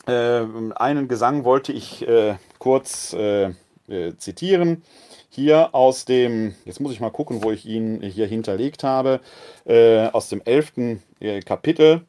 [0.07, 0.45] äh,
[0.77, 3.55] einen Gesang wollte ich äh, kurz äh,
[3.89, 4.85] äh, zitieren
[5.31, 9.21] hier aus dem, jetzt muss ich mal gucken, wo ich ihn hier hinterlegt habe,
[9.65, 12.03] äh, aus dem elften äh, Kapitel.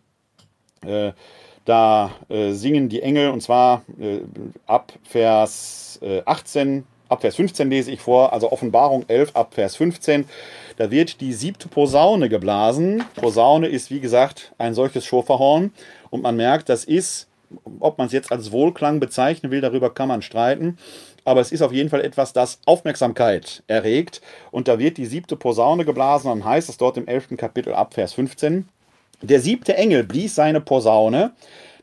[0.85, 1.13] Äh,
[1.63, 4.21] da äh, singen die Engel und zwar äh,
[4.65, 9.75] ab Vers 18, äh, ab Vers 15 lese ich vor, also Offenbarung 11 ab Vers
[9.75, 10.25] 15.
[10.77, 13.03] Da wird die siebte Posaune geblasen.
[13.15, 15.71] Posaune ist wie gesagt ein solches Schofahorn
[16.09, 17.27] und man merkt, das ist,
[17.79, 20.77] ob man es jetzt als Wohlklang bezeichnen will, darüber kann man streiten
[21.23, 24.21] aber es ist auf jeden Fall etwas, das Aufmerksamkeit erregt.
[24.51, 27.93] Und da wird die siebte Posaune geblasen, dann heißt es dort im elften Kapitel ab
[27.93, 28.67] Vers 15.
[29.21, 31.33] Der siebte Engel blies seine Posaune,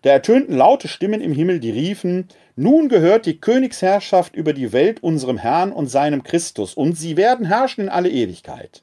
[0.02, 5.02] da ertönten laute Stimmen im Himmel, die riefen, nun gehört die Königsherrschaft über die Welt
[5.02, 8.82] unserem Herrn und seinem Christus, und sie werden herrschen in alle Ewigkeit.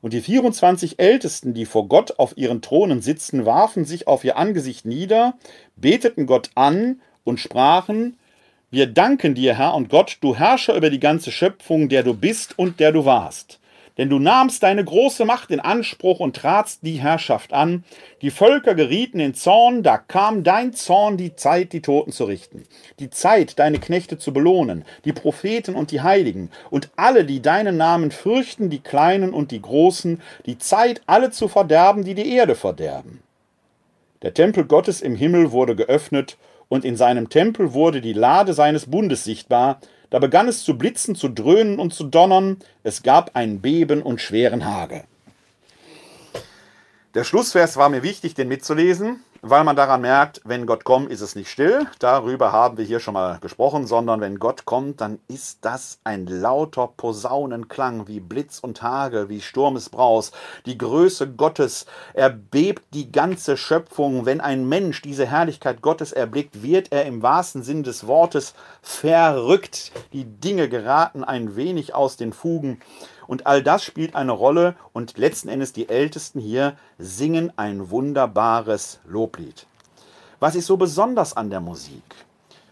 [0.00, 4.36] Und die 24 Ältesten, die vor Gott auf ihren Thronen sitzen, warfen sich auf ihr
[4.36, 5.34] Angesicht nieder,
[5.76, 8.16] beteten Gott an und sprachen,
[8.70, 12.58] wir danken dir, Herr und Gott, du Herrscher über die ganze Schöpfung, der du bist
[12.58, 13.60] und der du warst.
[13.96, 17.82] Denn du nahmst deine große Macht in Anspruch und tratst die Herrschaft an.
[18.22, 22.64] Die Völker gerieten in Zorn, da kam dein Zorn die Zeit, die Toten zu richten.
[23.00, 27.76] Die Zeit, deine Knechte zu belohnen, die Propheten und die Heiligen und alle, die deinen
[27.76, 32.54] Namen fürchten, die Kleinen und die Großen, die Zeit, alle zu verderben, die die Erde
[32.54, 33.22] verderben.
[34.22, 36.36] Der Tempel Gottes im Himmel wurde geöffnet
[36.68, 39.80] und in seinem Tempel wurde die Lade seines Bundes sichtbar.
[40.10, 42.58] Da begann es zu blitzen, zu dröhnen und zu donnern.
[42.82, 45.04] Es gab ein Beben und schweren Hagel.
[47.14, 51.20] Der Schlussvers war mir wichtig, den mitzulesen weil man daran merkt, wenn Gott kommt, ist
[51.20, 51.86] es nicht still.
[51.98, 56.26] Darüber haben wir hier schon mal gesprochen, sondern wenn Gott kommt, dann ist das ein
[56.26, 60.32] lauter Posaunenklang wie Blitz und Hagel, wie Sturmesbraus.
[60.66, 64.26] Die Größe Gottes erbebt die ganze Schöpfung.
[64.26, 69.92] Wenn ein Mensch diese Herrlichkeit Gottes erblickt, wird er im wahrsten Sinn des Wortes verrückt.
[70.12, 72.80] Die Dinge geraten ein wenig aus den Fugen.
[73.28, 79.00] Und all das spielt eine Rolle und letzten Endes die Ältesten hier singen ein wunderbares
[79.06, 79.66] Loblied.
[80.40, 82.02] Was ist so besonders an der Musik?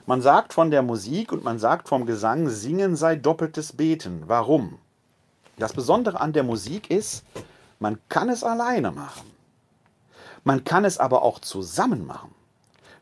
[0.06, 4.22] Man sagt von der Musik und man sagt vom Gesang, singen sei doppeltes Beten.
[4.28, 4.78] Warum?
[5.58, 7.22] Das Besondere an der Musik ist,
[7.78, 9.30] man kann es alleine machen.
[10.42, 12.34] Man kann es aber auch zusammen machen.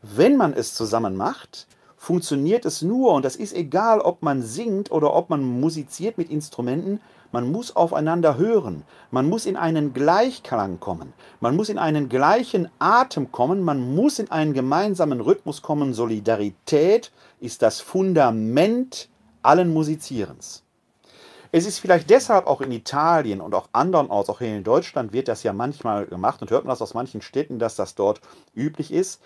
[0.02, 4.90] Wenn man es zusammen macht, funktioniert es nur, und das ist egal, ob man singt
[4.90, 7.00] oder ob man musiziert mit Instrumenten,
[7.34, 12.68] man muss aufeinander hören, man muss in einen Gleichklang kommen, man muss in einen gleichen
[12.78, 15.94] Atem kommen, man muss in einen gemeinsamen Rhythmus kommen.
[15.94, 19.08] Solidarität ist das Fundament
[19.42, 20.62] allen Musizierens.
[21.50, 25.26] Es ist vielleicht deshalb auch in Italien und auch andernorts, auch hier in Deutschland wird
[25.26, 28.20] das ja manchmal gemacht und hört man das aus manchen Städten, dass das dort
[28.54, 29.20] üblich ist.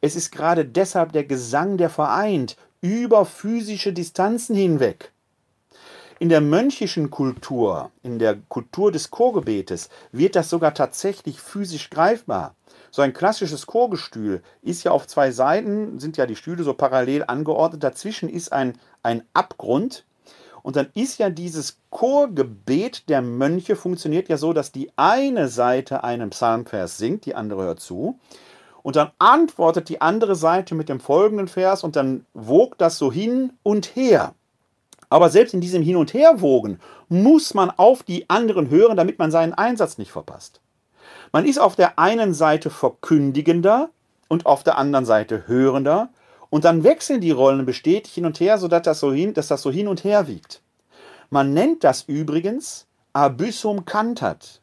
[0.00, 5.11] Es ist gerade deshalb der Gesang, der vereint, über physische Distanzen hinweg.
[6.22, 12.54] In der mönchischen Kultur, in der Kultur des Chorgebetes, wird das sogar tatsächlich physisch greifbar.
[12.92, 17.24] So ein klassisches Chorgestühl ist ja auf zwei Seiten, sind ja die Stühle so parallel
[17.26, 20.04] angeordnet, dazwischen ist ein, ein Abgrund.
[20.62, 26.04] Und dann ist ja dieses Chorgebet der Mönche funktioniert ja so, dass die eine Seite
[26.04, 28.20] einen Psalmvers singt, die andere hört zu.
[28.84, 33.10] Und dann antwortet die andere Seite mit dem folgenden Vers und dann wogt das so
[33.10, 34.36] hin und her.
[35.12, 39.30] Aber selbst in diesem Hin- und Herwogen muss man auf die anderen hören, damit man
[39.30, 40.62] seinen Einsatz nicht verpasst.
[41.32, 43.90] Man ist auf der einen Seite verkündigender
[44.28, 46.08] und auf der anderen Seite hörender
[46.48, 49.60] und dann wechseln die Rollen bestätigt hin und her, sodass das so hin, dass das
[49.60, 50.62] so hin und her wiegt.
[51.28, 54.61] Man nennt das übrigens Abyssum cantat.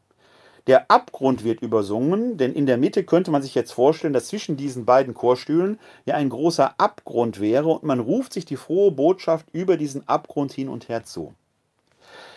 [0.69, 4.55] Der Abgrund wird übersungen, denn in der Mitte könnte man sich jetzt vorstellen, dass zwischen
[4.55, 9.47] diesen beiden Chorstühlen ja ein großer Abgrund wäre und man ruft sich die frohe Botschaft
[9.51, 11.33] über diesen Abgrund hin und her zu.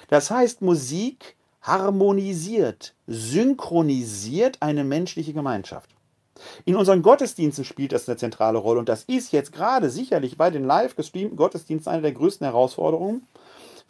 [0.08, 5.90] Das heißt, Musik harmonisiert, synchronisiert eine menschliche Gemeinschaft.
[6.64, 10.48] In unseren Gottesdiensten spielt das eine zentrale Rolle und das ist jetzt gerade sicherlich bei
[10.48, 13.26] den live gestreamten Gottesdiensten eine der größten Herausforderungen.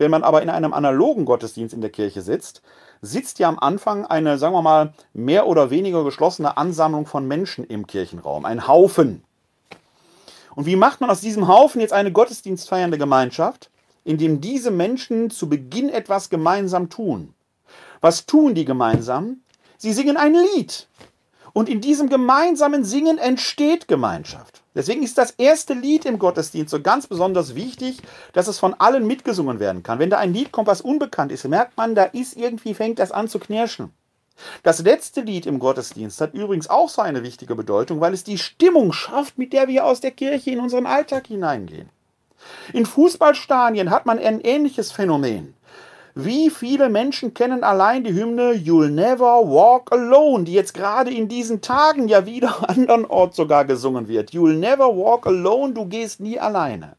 [0.02, 2.60] Wenn man aber in einem analogen Gottesdienst in der Kirche sitzt,
[3.02, 7.62] sitzt ja am Anfang eine, sagen wir mal, mehr oder weniger geschlossene Ansammlung von Menschen
[7.62, 9.22] im Kirchenraum, ein Haufen.
[10.56, 13.70] Und wie macht man aus diesem Haufen jetzt eine gottesdienstfeiernde Gemeinschaft?
[14.02, 17.32] Indem diese Menschen zu Beginn etwas gemeinsam tun.
[18.00, 19.36] Was tun die gemeinsam?
[19.78, 20.88] Sie singen ein Lied.
[21.52, 24.61] Und in diesem gemeinsamen Singen entsteht Gemeinschaft.
[24.74, 27.98] Deswegen ist das erste Lied im Gottesdienst so ganz besonders wichtig,
[28.32, 29.98] dass es von allen mitgesungen werden kann.
[29.98, 33.12] Wenn da ein Lied kommt, was unbekannt ist, merkt man, da ist irgendwie, fängt das
[33.12, 33.92] an zu knirschen.
[34.62, 38.38] Das letzte Lied im Gottesdienst hat übrigens auch so eine wichtige Bedeutung, weil es die
[38.38, 41.90] Stimmung schafft, mit der wir aus der Kirche in unseren Alltag hineingehen.
[42.72, 45.54] In Fußballstadien hat man ein ähnliches Phänomen.
[46.14, 51.26] Wie viele Menschen kennen allein die Hymne You'll Never Walk Alone, die jetzt gerade in
[51.26, 54.32] diesen Tagen ja wieder andernorts sogar gesungen wird.
[54.32, 56.96] You'll Never Walk Alone, du gehst nie alleine.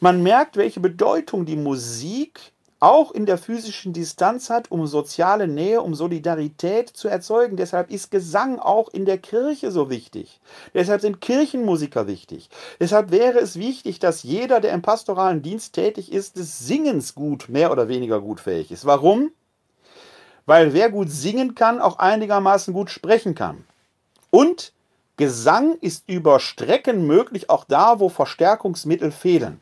[0.00, 5.82] Man merkt, welche Bedeutung die Musik auch in der physischen Distanz hat, um soziale Nähe,
[5.82, 7.58] um Solidarität zu erzeugen.
[7.58, 10.40] Deshalb ist Gesang auch in der Kirche so wichtig.
[10.72, 12.48] Deshalb sind Kirchenmusiker wichtig.
[12.80, 17.50] Deshalb wäre es wichtig, dass jeder, der im pastoralen Dienst tätig ist, des Singens gut,
[17.50, 18.86] mehr oder weniger gut fähig ist.
[18.86, 19.30] Warum?
[20.46, 23.64] Weil wer gut singen kann, auch einigermaßen gut sprechen kann.
[24.30, 24.72] Und
[25.18, 29.60] Gesang ist über Strecken möglich, auch da, wo Verstärkungsmittel fehlen.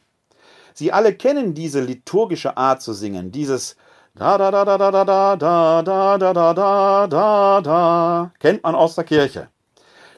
[0.79, 3.75] Sie alle kennen diese liturgische Art zu singen, dieses
[4.14, 8.77] da da da da da da da da da da da da da kennt man
[8.77, 9.49] aus der Kirche.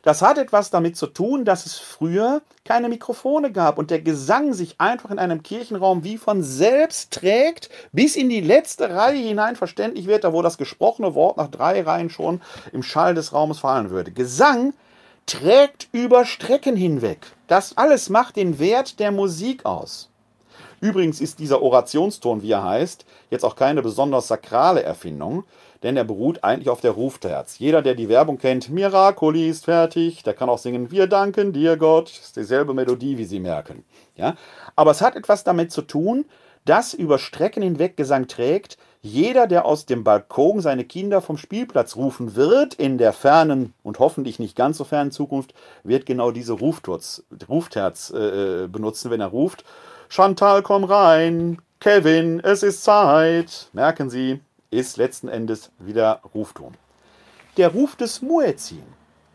[0.03, 4.53] Das hat etwas damit zu tun, dass es früher keine Mikrofone gab und der Gesang
[4.53, 9.57] sich einfach in einem Kirchenraum wie von selbst trägt, bis in die letzte Reihe hinein
[9.57, 12.42] verständlich wird, da wo das gesprochene Wort nach drei Reihen schon
[12.75, 14.11] im Schall des Raumes fallen würde.
[14.11, 14.75] Gesang
[15.25, 17.29] trägt über Strecken hinweg.
[17.46, 20.10] Das alles macht den Wert der Musik aus.
[20.81, 25.45] Übrigens ist dieser Orationston, wie er heißt, jetzt auch keine besonders sakrale Erfindung,
[25.83, 27.59] denn er beruht eigentlich auf der Rufterz.
[27.59, 31.77] Jeder, der die Werbung kennt, Miracoli ist fertig, der kann auch singen, wir danken dir
[31.77, 33.85] Gott, ist dieselbe Melodie, wie Sie merken.
[34.16, 34.37] Ja?
[34.77, 36.25] Aber es hat etwas damit zu tun,
[36.64, 41.97] dass über Strecken hinweg Gesang trägt, jeder, der aus dem Balkon seine Kinder vom Spielplatz
[41.97, 46.53] rufen wird, in der fernen und hoffentlich nicht ganz so fernen Zukunft, wird genau diese
[46.53, 49.64] Rufterz, Rufterz äh, benutzen, wenn er ruft.
[50.12, 51.62] Chantal, komm rein.
[51.79, 53.70] Kevin, es ist Zeit.
[53.73, 54.40] Merken Sie,
[54.73, 56.77] ist letzten Endes wieder Rufton.
[57.57, 58.83] Der Ruf des Muezzin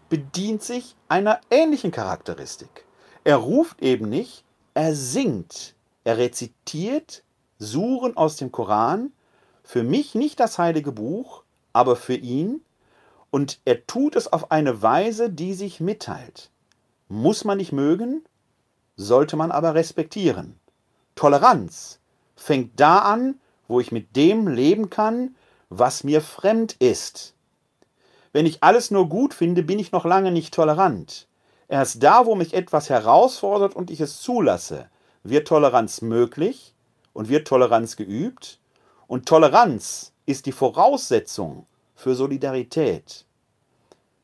[0.09, 2.83] bedient sich einer ähnlichen Charakteristik.
[3.23, 5.75] Er ruft eben nicht, er singt.
[6.03, 7.23] Er rezitiert
[7.57, 9.13] Suren aus dem Koran,
[9.63, 12.59] für mich nicht das heilige Buch, aber für ihn,
[13.31, 16.49] und er tut es auf eine Weise, die sich mitteilt.
[17.07, 18.25] Muss man nicht mögen,
[18.97, 20.59] sollte man aber respektieren.
[21.15, 21.99] Toleranz
[22.36, 25.36] fängt da an, wo ich mit dem leben kann,
[25.69, 27.34] was mir fremd ist.
[28.34, 31.28] Wenn ich alles nur gut finde, bin ich noch lange nicht tolerant.
[31.67, 34.89] Erst da, wo mich etwas herausfordert und ich es zulasse,
[35.23, 36.73] wird Toleranz möglich
[37.13, 38.60] und wird Toleranz geübt.
[39.08, 43.25] Und Toleranz ist die Voraussetzung für Solidarität.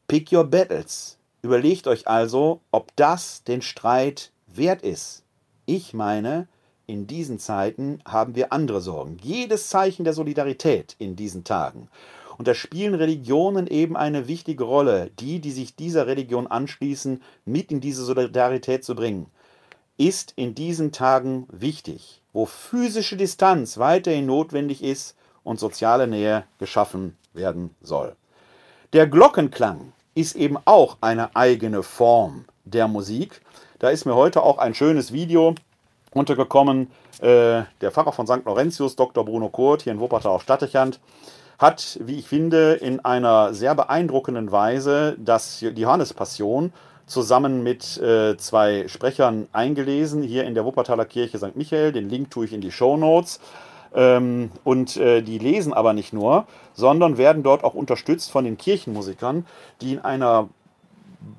[0.07, 1.17] Pick your battles.
[1.41, 5.23] Überlegt euch also, ob das den Streit wert ist.
[5.65, 6.47] Ich meine,
[6.87, 9.17] in diesen Zeiten haben wir andere Sorgen.
[9.21, 11.89] Jedes Zeichen der Solidarität in diesen Tagen.
[12.37, 17.71] Und da spielen Religionen eben eine wichtige Rolle, die, die sich dieser Religion anschließen, mit
[17.71, 19.27] in diese Solidarität zu bringen,
[19.97, 27.15] ist in diesen Tagen wichtig, wo physische Distanz weiterhin notwendig ist und soziale Nähe geschaffen
[27.33, 28.15] werden soll.
[28.93, 33.41] Der Glockenklang ist eben auch eine eigene Form der Musik.
[33.79, 35.55] Da ist mir heute auch ein schönes Video
[36.13, 36.91] untergekommen.
[37.19, 38.45] Äh, der Pfarrer von St.
[38.45, 39.25] Laurentius, Dr.
[39.25, 40.99] Bruno Kurt, hier in Wuppertal auf Stadtechand,
[41.57, 46.73] hat, wie ich finde, in einer sehr beeindruckenden Weise das, die Johannespassion
[47.05, 51.55] zusammen mit äh, zwei Sprechern eingelesen, hier in der Wuppertaler Kirche St.
[51.55, 51.91] Michael.
[51.91, 53.39] Den Link tue ich in die Show Notes.
[53.93, 58.57] Ähm, und äh, die lesen aber nicht nur, sondern werden dort auch unterstützt von den
[58.57, 59.45] Kirchenmusikern,
[59.81, 60.47] die in einer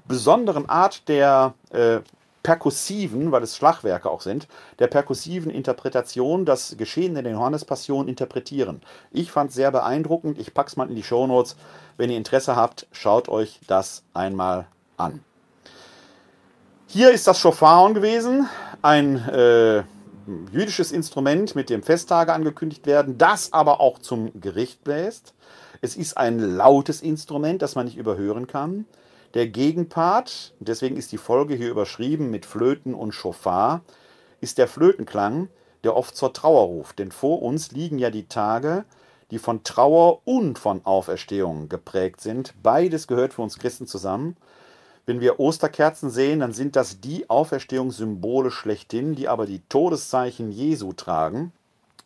[0.06, 2.00] besonderen Art der äh,
[2.42, 8.80] perkussiven, weil es Schlagwerke auch sind, der perkussiven Interpretation das Geschehen in den Johannespassionen interpretieren.
[9.10, 10.38] Ich fand es sehr beeindruckend.
[10.38, 11.56] Ich packe es mal in die Shownotes.
[11.96, 15.20] Wenn ihr Interesse habt, schaut euch das einmal an.
[16.86, 18.48] Hier ist das Schofaron gewesen,
[18.82, 19.82] ein äh,
[20.52, 25.32] jüdisches Instrument, mit dem Festtage angekündigt werden, das aber auch zum Gericht bläst.
[25.80, 28.84] Es ist ein lautes Instrument, das man nicht überhören kann.
[29.34, 33.80] Der Gegenpart, deswegen ist die Folge hier überschrieben mit Flöten und Schofar,
[34.42, 35.48] ist der Flötenklang,
[35.84, 36.98] der oft zur Trauer ruft.
[36.98, 38.84] Denn vor uns liegen ja die Tage,
[39.30, 42.52] die von Trauer und von Auferstehung geprägt sind.
[42.62, 44.36] Beides gehört für uns Christen zusammen.
[45.06, 50.92] Wenn wir Osterkerzen sehen, dann sind das die Auferstehungssymbole schlechthin, die aber die Todeszeichen Jesu
[50.92, 51.52] tragen.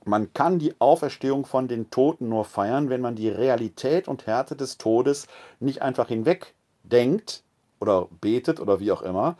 [0.05, 4.55] Man kann die Auferstehung von den Toten nur feiern, wenn man die Realität und Härte
[4.55, 5.27] des Todes
[5.59, 6.11] nicht einfach
[6.87, 7.43] hinwegdenkt
[7.81, 9.37] oder betet oder wie auch immer,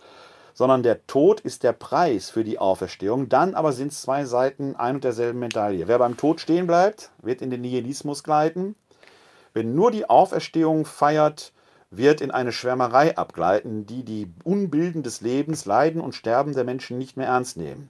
[0.55, 3.29] sondern der Tod ist der Preis für die Auferstehung.
[3.29, 5.89] Dann aber sind es zwei Seiten ein und derselben Medaille.
[5.89, 8.75] Wer beim Tod stehen bleibt, wird in den Nihilismus gleiten.
[9.53, 11.53] Wenn nur die Auferstehung feiert,
[11.91, 16.99] wird in eine Schwärmerei abgleiten, die die Unbilden des Lebens, Leiden und Sterben der Menschen
[16.99, 17.89] nicht mehr ernst nehmen.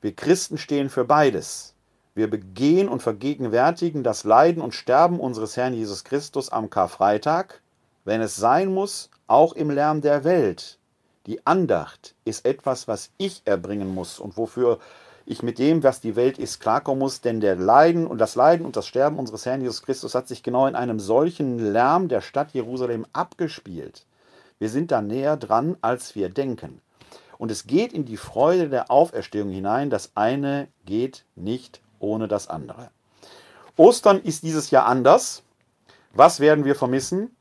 [0.00, 1.74] Wir Christen stehen für beides.
[2.14, 7.60] Wir begehen und vergegenwärtigen das Leiden und Sterben unseres Herrn Jesus Christus am Karfreitag,
[8.04, 10.78] wenn es sein muss, auch im Lärm der Welt.
[11.26, 14.78] Die Andacht ist etwas, was ich erbringen muss und wofür
[15.26, 18.66] ich mit dem, was die Welt ist, klarkommen muss, denn der Leiden und das Leiden
[18.66, 22.20] und das Sterben unseres Herrn Jesus Christus hat sich genau in einem solchen Lärm der
[22.20, 24.04] Stadt Jerusalem abgespielt.
[24.58, 26.80] Wir sind da näher dran, als wir denken.
[27.38, 29.90] Und es geht in die Freude der Auferstehung hinein.
[29.90, 32.90] Das eine geht nicht ohne das andere.
[33.76, 35.42] Ostern ist dieses Jahr anders.
[36.12, 37.34] Was werden wir vermissen?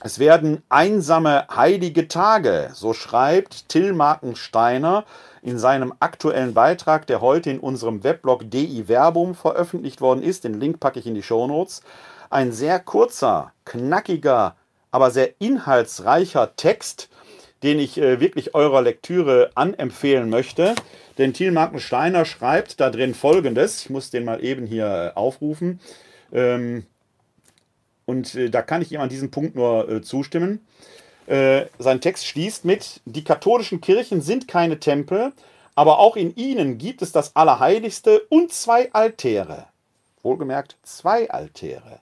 [0.00, 5.04] Es werden einsame heilige Tage, so schreibt Till Markensteiner
[5.42, 10.44] in seinem aktuellen Beitrag, der heute in unserem Weblog DI Verbum veröffentlicht worden ist.
[10.44, 11.82] Den Link packe ich in die Shownotes.
[12.30, 14.54] Ein sehr kurzer, knackiger,
[14.92, 17.08] aber sehr inhaltsreicher Text,
[17.64, 20.76] den ich äh, wirklich eurer Lektüre anempfehlen möchte.
[21.18, 23.80] Denn Thiel Markensteiner schreibt da drin folgendes.
[23.80, 25.80] Ich muss den mal eben hier äh, aufrufen.
[26.32, 26.86] Ähm,
[28.08, 30.66] und äh, da kann ich ihm an diesem Punkt nur äh, zustimmen.
[31.26, 35.32] Äh, sein Text schließt mit, die katholischen Kirchen sind keine Tempel,
[35.74, 39.66] aber auch in ihnen gibt es das Allerheiligste und zwei Altäre.
[40.22, 42.00] Wohlgemerkt, zwei Altäre.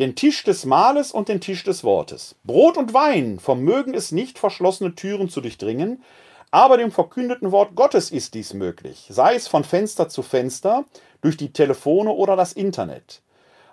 [0.00, 2.34] Den Tisch des Mahles und den Tisch des Wortes.
[2.42, 6.02] Brot und Wein vermögen es nicht, verschlossene Türen zu durchdringen,
[6.50, 10.84] aber dem verkündeten Wort Gottes ist dies möglich, sei es von Fenster zu Fenster,
[11.20, 13.22] durch die Telefone oder das Internet.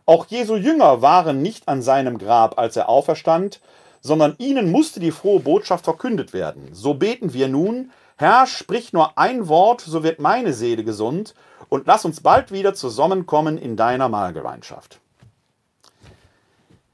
[0.05, 3.61] Auch Jesu Jünger waren nicht an seinem Grab, als er auferstand,
[4.01, 6.69] sondern ihnen musste die frohe Botschaft verkündet werden.
[6.73, 11.33] So beten wir nun, Herr, sprich nur ein Wort, so wird meine Seele gesund,
[11.69, 14.99] und lass uns bald wieder zusammenkommen in deiner Mahlgemeinschaft.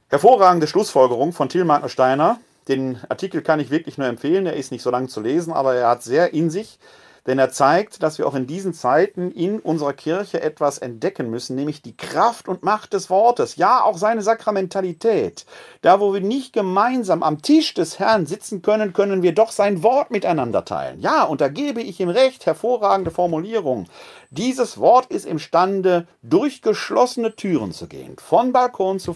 [0.09, 2.39] Hervorragende Schlussfolgerung von Tilmark Steiner.
[2.67, 4.45] Den Artikel kann ich wirklich nur empfehlen.
[4.45, 6.79] Er ist nicht so lang zu lesen, aber er hat sehr in sich.
[7.27, 11.55] Denn er zeigt, dass wir auch in diesen Zeiten in unserer Kirche etwas entdecken müssen,
[11.55, 15.45] nämlich die Kraft und Macht des Wortes, ja auch seine Sakramentalität.
[15.81, 19.83] Da, wo wir nicht gemeinsam am Tisch des Herrn sitzen können, können wir doch sein
[19.83, 20.99] Wort miteinander teilen.
[21.01, 23.87] Ja, und da gebe ich ihm recht, hervorragende Formulierung.
[24.31, 29.15] Dieses Wort ist imstande, durch geschlossene Türen zu gehen, von Balkon zu,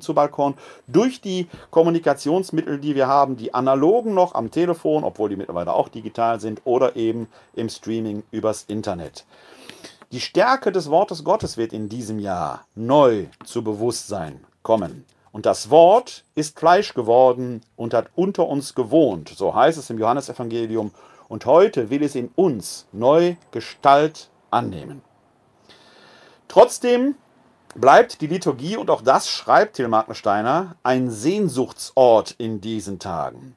[0.00, 0.54] zu Balkon,
[0.88, 5.88] durch die Kommunikationsmittel, die wir haben, die analogen noch am Telefon, obwohl die mittlerweile auch
[5.88, 9.26] digital sind, oder eben im Streaming übers Internet.
[10.10, 15.04] Die Stärke des Wortes Gottes wird in diesem Jahr neu zu Bewusstsein kommen.
[15.30, 19.98] Und das Wort ist Fleisch geworden und hat unter uns gewohnt, so heißt es im
[19.98, 20.90] Johannesevangelium.
[21.28, 25.02] Und heute will es in uns neu Gestalt annehmen.
[26.48, 27.14] Trotzdem
[27.74, 33.54] bleibt die Liturgie, und auch das schreibt Till Markensteiner, ein Sehnsuchtsort in diesen Tagen.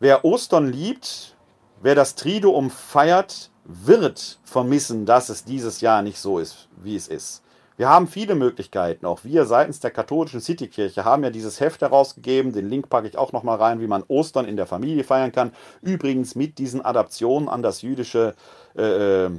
[0.00, 1.34] Wer Ostern liebt,
[1.82, 7.08] wer das Triduum feiert, wird vermissen, dass es dieses Jahr nicht so ist, wie es
[7.08, 7.42] ist.
[7.78, 9.06] Wir haben viele Möglichkeiten.
[9.06, 12.52] Auch wir seitens der katholischen Citykirche haben ja dieses Heft herausgegeben.
[12.52, 15.52] Den Link packe ich auch nochmal rein, wie man Ostern in der Familie feiern kann.
[15.80, 18.34] Übrigens mit diesen Adaptionen an das jüdische
[18.76, 19.30] äh, äh,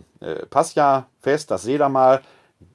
[0.49, 2.21] Pascha-Fest, das Sedermal.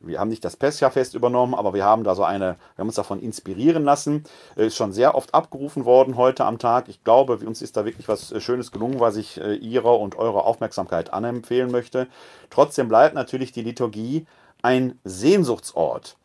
[0.01, 2.97] Wir haben nicht das Pescha-Fest übernommen, aber wir haben da so eine, wir haben uns
[2.97, 4.25] davon inspirieren lassen.
[4.59, 6.91] Äh, ist schon sehr oft abgerufen worden heute am Tag.
[6.91, 10.17] Ich glaube, uns ist da wirklich was äh, Schönes gelungen, was ich äh, Ihrer und
[10.19, 12.07] eurer Aufmerksamkeit anempfehlen möchte.
[12.51, 14.27] Trotzdem bleibt natürlich die Liturgie
[14.65, 16.17] ein Sehnsuchtsort.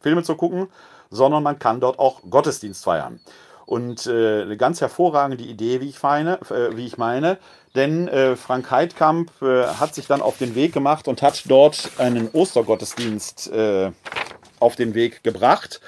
[0.01, 0.68] Filme zu gucken,
[1.11, 3.21] sondern man kann dort auch Gottesdienst feiern.
[3.67, 7.39] Und äh, eine ganz hervorragende Idee, wie ich, feine, äh, wie ich meine,
[7.77, 11.91] denn äh, Frank Heidkamp äh, hat sich dann auf den Weg gemacht und hat dort
[11.99, 13.93] einen Ostergottesdienst äh,
[14.59, 15.81] auf den Weg gebracht.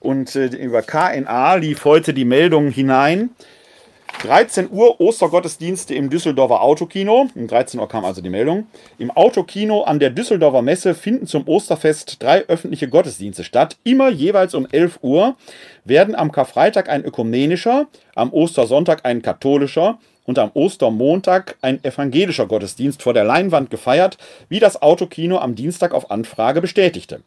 [0.00, 3.30] Und äh, über KNA lief heute die Meldung hinein.
[4.22, 7.28] 13 Uhr Ostergottesdienste im Düsseldorfer Autokino.
[7.34, 8.66] Um 13 Uhr kam also die Meldung.
[8.98, 13.76] Im Autokino an der Düsseldorfer Messe finden zum Osterfest drei öffentliche Gottesdienste statt.
[13.84, 15.36] Immer jeweils um 11 Uhr
[15.84, 17.86] werden am Karfreitag ein ökumenischer,
[18.16, 24.58] am Ostersonntag ein katholischer und am Ostermontag ein evangelischer Gottesdienst vor der Leinwand gefeiert, wie
[24.58, 27.22] das Autokino am Dienstag auf Anfrage bestätigte.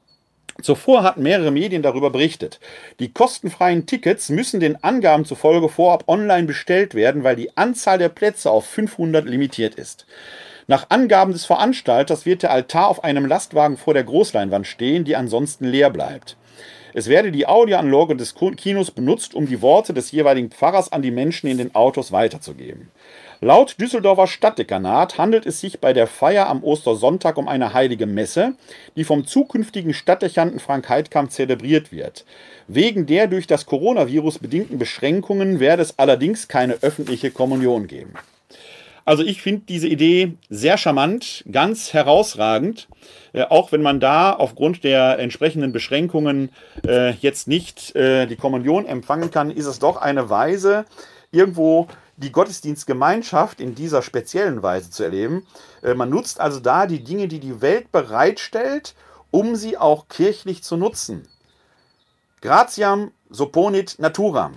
[0.62, 2.60] Zuvor hatten mehrere Medien darüber berichtet.
[3.00, 8.10] Die kostenfreien Tickets müssen den Angaben zufolge vorab online bestellt werden, weil die Anzahl der
[8.10, 10.06] Plätze auf 500 limitiert ist.
[10.68, 15.16] Nach Angaben des Veranstalters wird der Altar auf einem Lastwagen vor der Großleinwand stehen, die
[15.16, 16.38] ansonsten leer bleibt.
[16.94, 21.12] Es werde die Audioanlage des Kinos benutzt, um die Worte des jeweiligen Pfarrers an die
[21.12, 22.92] Menschen in den Autos weiterzugeben.
[23.44, 28.54] Laut Düsseldorfer Stadtdekanat handelt es sich bei der Feier am Ostersonntag um eine heilige Messe,
[28.96, 32.24] die vom zukünftigen Stadtdechanten Frank Heidkamp zelebriert wird.
[32.68, 38.14] Wegen der durch das Coronavirus bedingten Beschränkungen werde es allerdings keine öffentliche Kommunion geben.
[39.06, 42.88] Also ich finde diese Idee sehr charmant, ganz herausragend,
[43.34, 46.50] äh, auch wenn man da aufgrund der entsprechenden Beschränkungen
[46.88, 50.86] äh, jetzt nicht äh, die Kommunion empfangen kann, ist es doch eine Weise,
[51.32, 51.88] irgendwo
[52.22, 55.46] die Gottesdienstgemeinschaft in dieser speziellen Weise zu erleben.
[55.82, 58.96] Äh, man nutzt also da die Dinge, die die Welt bereitstellt,
[59.32, 61.28] um sie auch kirchlich zu nutzen.
[62.42, 64.54] Gratiam soponit naturam.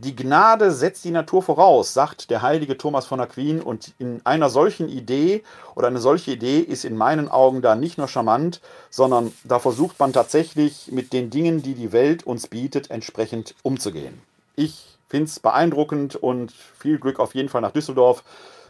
[0.00, 3.60] Die Gnade setzt die Natur voraus, sagt der heilige Thomas von Aquin.
[3.60, 5.42] Und in einer solchen Idee
[5.74, 8.60] oder eine solche Idee ist in meinen Augen da nicht nur charmant,
[8.90, 14.22] sondern da versucht man tatsächlich mit den Dingen, die die Welt uns bietet, entsprechend umzugehen.
[14.54, 18.24] Ich finde es beeindruckend und viel Glück auf jeden Fall nach Düsseldorf.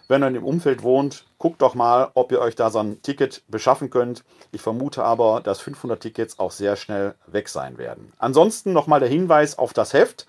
[0.09, 3.43] Wenn ihr im Umfeld wohnt, guckt doch mal, ob ihr euch da so ein Ticket
[3.49, 4.25] beschaffen könnt.
[4.53, 8.13] Ich vermute aber, dass 500 Tickets auch sehr schnell weg sein werden.
[8.19, 10.27] Ansonsten nochmal der Hinweis auf das Heft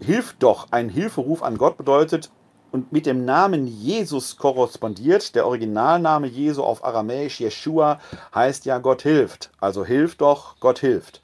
[0.00, 2.30] hilft doch, ein Hilferuf an Gott bedeutet,
[2.72, 5.34] und mit dem Namen Jesus korrespondiert.
[5.34, 8.00] Der Originalname Jesu auf Aramäisch, Yeshua,
[8.34, 9.50] heißt ja Gott hilft.
[9.60, 11.20] Also hilft doch, Gott hilft.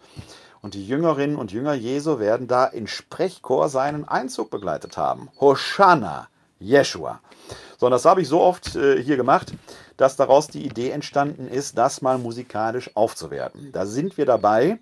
[0.60, 5.28] Und die Jüngerinnen und Jünger Jesu werden da in Sprechchor seinen Einzug begleitet haben.
[5.40, 6.28] Hosanna,
[6.60, 7.20] Yeshua.
[7.78, 9.52] So, und das habe ich so oft äh, hier gemacht,
[9.96, 13.70] dass daraus die Idee entstanden ist, das mal musikalisch aufzuwerten.
[13.72, 14.78] Da sind wir dabei.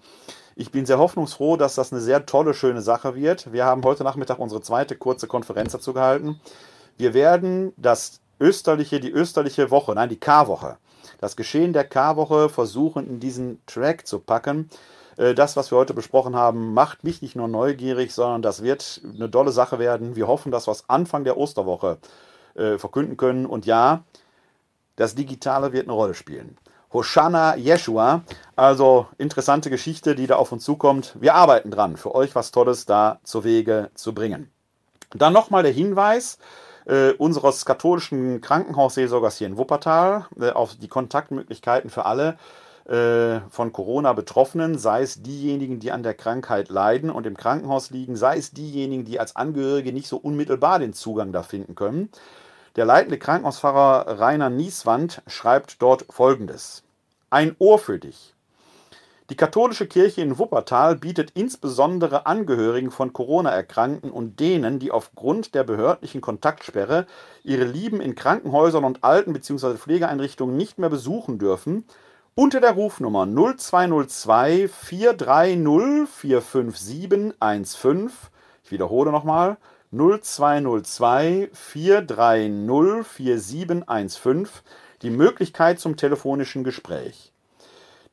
[0.56, 3.52] Ich bin sehr hoffnungsfroh, dass das eine sehr tolle, schöne Sache wird.
[3.52, 6.40] Wir haben heute Nachmittag unsere zweite kurze Konferenz dazu gehalten.
[6.96, 10.76] Wir werden das österliche, die österliche Woche, nein, die K-Woche,
[11.20, 14.70] das Geschehen der K-Woche versuchen in diesen Track zu packen.
[15.16, 19.00] Äh, das, was wir heute besprochen haben, macht mich nicht nur neugierig, sondern das wird
[19.12, 20.14] eine tolle Sache werden.
[20.14, 21.98] Wir hoffen, dass wir es Anfang der Osterwoche
[22.54, 23.46] äh, verkünden können.
[23.46, 24.04] Und ja,
[24.96, 26.56] das Digitale wird eine Rolle spielen.
[26.92, 28.22] Hoshana Yeshua.
[28.56, 31.16] Also interessante Geschichte, die da auf uns zukommt.
[31.20, 34.50] Wir arbeiten dran, für euch was Tolles da zu Wege zu bringen.
[35.10, 36.38] Dann nochmal der Hinweis
[36.86, 42.36] äh, unseres katholischen Krankenhausseelsorgers hier in Wuppertal äh, auf die Kontaktmöglichkeiten für alle
[42.86, 47.90] äh, von Corona Betroffenen, sei es diejenigen, die an der Krankheit leiden und im Krankenhaus
[47.90, 52.10] liegen, sei es diejenigen, die als Angehörige nicht so unmittelbar den Zugang da finden können.
[52.76, 56.82] Der leitende Krankenhausfahrer Rainer Nieswand schreibt dort folgendes.
[57.30, 58.34] Ein Ohr für dich.
[59.30, 65.62] Die katholische Kirche in Wuppertal bietet insbesondere Angehörigen von Corona-Erkrankten und denen, die aufgrund der
[65.62, 67.06] behördlichen Kontaktsperre
[67.44, 69.76] ihre Lieben in Krankenhäusern und Alten- bzw.
[69.76, 71.84] Pflegeeinrichtungen nicht mehr besuchen dürfen,
[72.34, 78.10] unter der Rufnummer 0202 430 45715,
[78.64, 79.58] ich wiederhole nochmal,
[79.96, 84.48] 0202 430 4715
[85.02, 87.32] die Möglichkeit zum telefonischen Gespräch.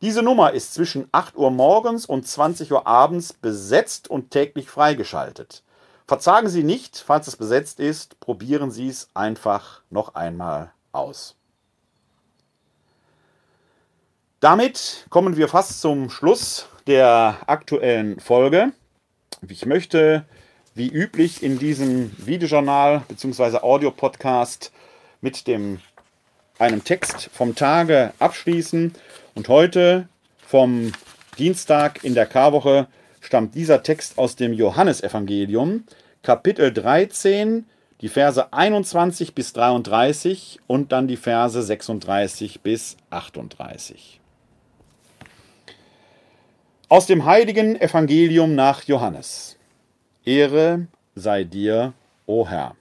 [0.01, 5.63] Diese Nummer ist zwischen 8 Uhr morgens und 20 Uhr abends besetzt und täglich freigeschaltet.
[6.07, 11.35] Verzagen Sie nicht, falls es besetzt ist, probieren Sie es einfach noch einmal aus.
[14.39, 18.73] Damit kommen wir fast zum Schluss der aktuellen Folge.
[19.47, 20.25] Ich möchte
[20.73, 23.57] wie üblich in diesem Videojournal bzw.
[23.57, 24.71] Audio-Podcast
[25.19, 25.79] mit dem
[26.59, 28.93] einem Text vom Tage abschließen.
[29.35, 30.07] Und heute
[30.45, 30.91] vom
[31.37, 32.87] Dienstag in der Karwoche
[33.19, 35.85] stammt dieser Text aus dem Johannesevangelium,
[36.23, 37.65] Kapitel 13,
[38.01, 44.19] die Verse 21 bis 33 und dann die Verse 36 bis 38.
[46.89, 49.57] Aus dem heiligen Evangelium nach Johannes.
[50.25, 51.93] Ehre sei dir,
[52.27, 52.75] o Herr.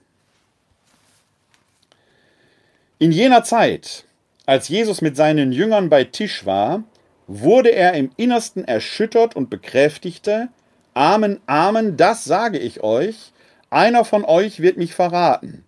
[2.99, 4.05] In jener Zeit,
[4.45, 6.83] als Jesus mit seinen Jüngern bei Tisch war,
[7.25, 10.49] wurde er im Innersten erschüttert und bekräftigte,
[10.93, 13.31] Amen, Amen, das sage ich euch,
[13.71, 15.63] einer von euch wird mich verraten.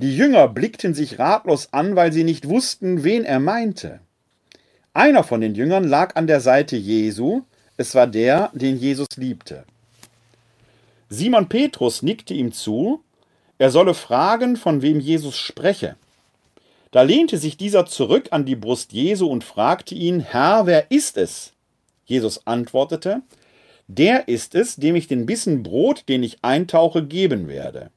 [0.00, 4.00] Die Jünger blickten sich ratlos an, weil sie nicht wussten, wen er meinte.
[4.94, 7.42] Einer von den Jüngern lag an der Seite Jesu,
[7.76, 9.64] es war der, den Jesus liebte.
[11.12, 13.02] Simon Petrus nickte ihm zu,
[13.58, 15.96] er solle fragen, von wem Jesus spreche.
[16.90, 21.18] Da lehnte sich dieser zurück an die Brust Jesu und fragte ihn, Herr, wer ist
[21.18, 21.52] es?
[22.06, 23.20] Jesus antwortete,
[23.88, 27.90] Der ist es, dem ich den Bissen Brot, den ich eintauche, geben werde.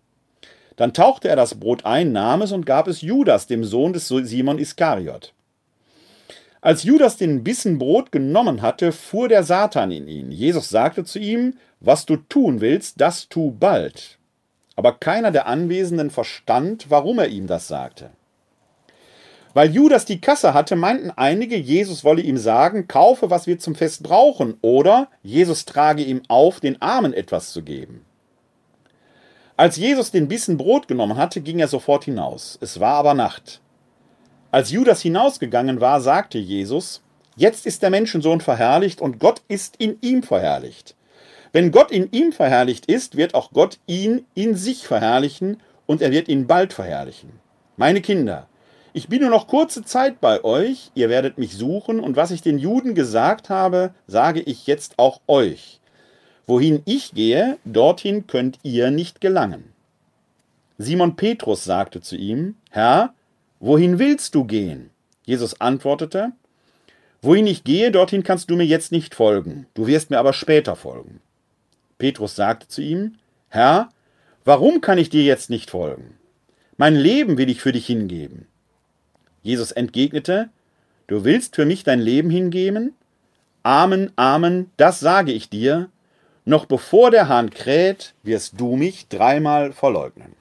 [0.75, 4.09] Dann tauchte er das Brot ein, nahm es und gab es Judas, dem Sohn des
[4.09, 5.33] Simon Iskariot.
[6.59, 10.31] Als Judas den Bissen Brot genommen hatte, fuhr der Satan in ihn.
[10.31, 11.53] Jesus sagte zu ihm,
[11.85, 14.17] Was du tun willst, das tu bald.
[14.75, 18.09] Aber keiner der Anwesenden verstand, warum er ihm das sagte.
[19.53, 23.75] Weil Judas die Kasse hatte, meinten einige, Jesus wolle ihm sagen, kaufe, was wir zum
[23.75, 28.03] Fest brauchen, oder Jesus trage ihm auf, den Armen etwas zu geben.
[29.55, 32.57] Als Jesus den Bissen Brot genommen hatte, ging er sofort hinaus.
[32.61, 33.61] Es war aber Nacht.
[34.49, 37.03] Als Judas hinausgegangen war, sagte Jesus,
[37.35, 40.95] Jetzt ist der Menschensohn verherrlicht und Gott ist in ihm verherrlicht.
[41.55, 46.11] Wenn Gott in ihm verherrlicht ist, wird auch Gott ihn in sich verherrlichen und er
[46.11, 47.29] wird ihn bald verherrlichen.
[47.77, 48.47] Meine Kinder,
[48.91, 52.41] ich bin nur noch kurze Zeit bei euch, ihr werdet mich suchen, und was ich
[52.41, 55.79] den Juden gesagt habe, sage ich jetzt auch euch.
[56.45, 59.71] Wohin ich gehe, dorthin könnt ihr nicht gelangen.
[60.77, 63.13] Simon Petrus sagte zu ihm, Herr,
[63.61, 64.89] wohin willst du gehen?
[65.23, 66.33] Jesus antwortete,
[67.21, 70.75] Wohin ich gehe, dorthin kannst du mir jetzt nicht folgen, du wirst mir aber später
[70.75, 71.21] folgen.
[71.97, 73.15] Petrus sagte zu ihm,
[73.49, 73.89] Herr,
[74.43, 76.17] warum kann ich dir jetzt nicht folgen?
[76.77, 78.47] Mein Leben will ich für dich hingeben.
[79.41, 80.49] Jesus entgegnete,
[81.07, 82.95] Du willst für mich dein Leben hingeben?
[83.61, 85.89] Amen, Amen, das sage ich dir.
[86.45, 90.35] Noch bevor der Hahn kräht, wirst du mich dreimal verleugnen.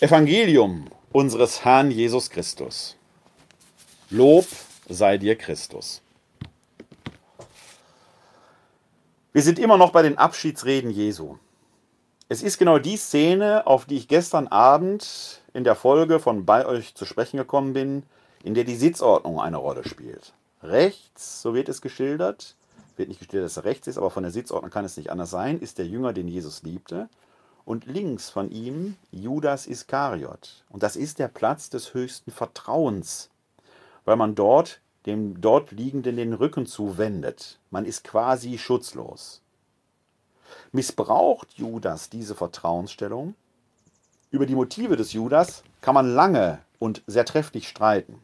[0.00, 2.96] Evangelium unseres Herrn Jesus Christus.
[4.10, 4.46] Lob
[4.88, 6.02] sei dir Christus.
[9.34, 11.36] Wir sind immer noch bei den Abschiedsreden Jesu.
[12.28, 16.66] Es ist genau die Szene, auf die ich gestern Abend in der Folge von bei
[16.66, 18.02] euch zu sprechen gekommen bin,
[18.44, 20.34] in der die Sitzordnung eine Rolle spielt.
[20.62, 22.56] Rechts, so wird es geschildert,
[22.96, 25.30] wird nicht geschildert, dass er rechts ist, aber von der Sitzordnung kann es nicht anders
[25.30, 27.08] sein, ist der Jünger, den Jesus liebte.
[27.64, 30.62] Und links von ihm Judas Iskariot.
[30.68, 33.30] Und das ist der Platz des höchsten Vertrauens,
[34.04, 37.58] weil man dort dem dort Liegenden den Rücken zuwendet.
[37.70, 39.40] Man ist quasi schutzlos.
[40.70, 43.34] Missbraucht Judas diese Vertrauensstellung?
[44.30, 48.20] Über die Motive des Judas kann man lange und sehr trefflich streiten.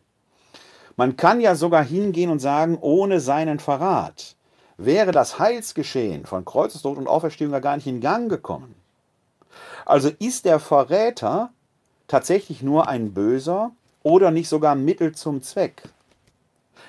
[0.97, 4.37] Man kann ja sogar hingehen und sagen, ohne seinen Verrat
[4.76, 8.74] wäre das Heilsgeschehen von Kreuzestod und Auferstehung ja gar nicht in Gang gekommen.
[9.85, 11.51] Also ist der Verräter
[12.07, 13.72] tatsächlich nur ein Böser
[14.03, 15.83] oder nicht sogar Mittel zum Zweck?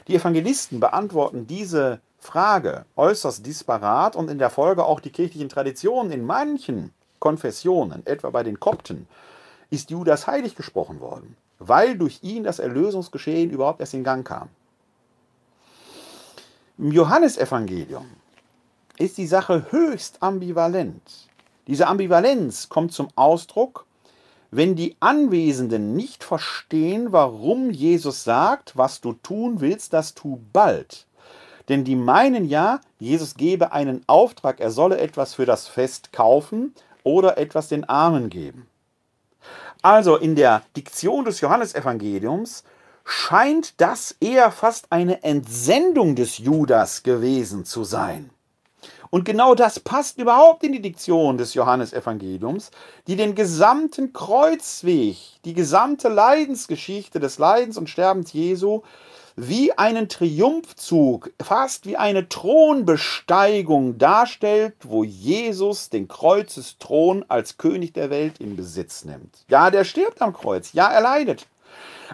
[0.08, 6.12] Die Evangelisten beantworten diese Frage äußerst disparat und in der Folge auch die kirchlichen Traditionen
[6.12, 9.08] in manchen Konfessionen, etwa bei den Kopten,
[9.70, 14.50] ist Judas heilig gesprochen worden, weil durch ihn das Erlösungsgeschehen überhaupt erst in Gang kam.
[16.78, 18.08] Im Johannesevangelium
[18.98, 21.28] ist die Sache höchst ambivalent.
[21.68, 23.86] Diese Ambivalenz kommt zum Ausdruck,
[24.52, 31.06] wenn die Anwesenden nicht verstehen, warum Jesus sagt, was du tun willst, das tu bald.
[31.70, 36.74] Denn die meinen ja, Jesus gebe einen Auftrag, er solle etwas für das Fest kaufen
[37.04, 38.68] oder etwas den Armen geben.
[39.82, 42.64] Also in der Diktion des Johannesevangeliums
[43.06, 48.32] scheint das eher fast eine Entsendung des Judas gewesen zu sein.
[49.12, 52.70] Und genau das passt überhaupt in die Diktion des Johannesevangeliums,
[53.08, 58.82] die den gesamten Kreuzweg, die gesamte Leidensgeschichte des Leidens und Sterbens Jesu
[59.42, 68.10] wie einen Triumphzug, fast wie eine Thronbesteigung darstellt, wo Jesus den Kreuzesthron als König der
[68.10, 69.46] Welt in Besitz nimmt.
[69.48, 71.48] Ja, der stirbt am Kreuz, ja, er leidet.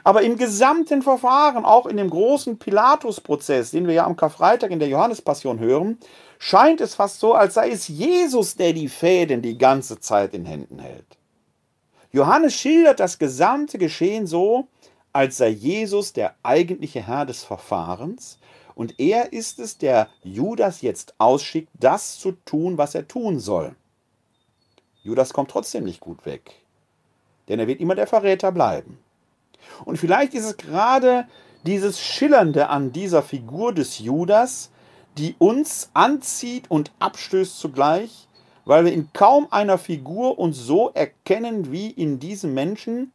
[0.03, 4.79] Aber im gesamten Verfahren, auch in dem großen Pilatus-Prozess, den wir ja am Karfreitag in
[4.79, 5.97] der Johannespassion hören,
[6.37, 10.45] scheint es fast so, als sei es Jesus, der die Fäden die ganze Zeit in
[10.45, 11.17] Händen hält.
[12.11, 14.67] Johannes schildert das gesamte Geschehen so,
[15.13, 18.37] als sei Jesus der eigentliche Herr des Verfahrens
[18.75, 23.75] und er ist es, der Judas jetzt ausschickt, das zu tun, was er tun soll.
[25.01, 26.51] Judas kommt trotzdem nicht gut weg,
[27.47, 28.99] denn er wird immer der Verräter bleiben.
[29.85, 31.27] Und vielleicht ist es gerade
[31.65, 34.71] dieses Schillernde an dieser Figur des Judas,
[35.17, 38.27] die uns anzieht und abstößt zugleich,
[38.65, 43.11] weil wir in kaum einer Figur uns so erkennen wie in diesem Menschen,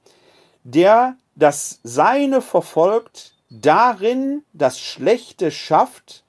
[0.64, 6.24] der das Seine verfolgt, darin das Schlechte schafft,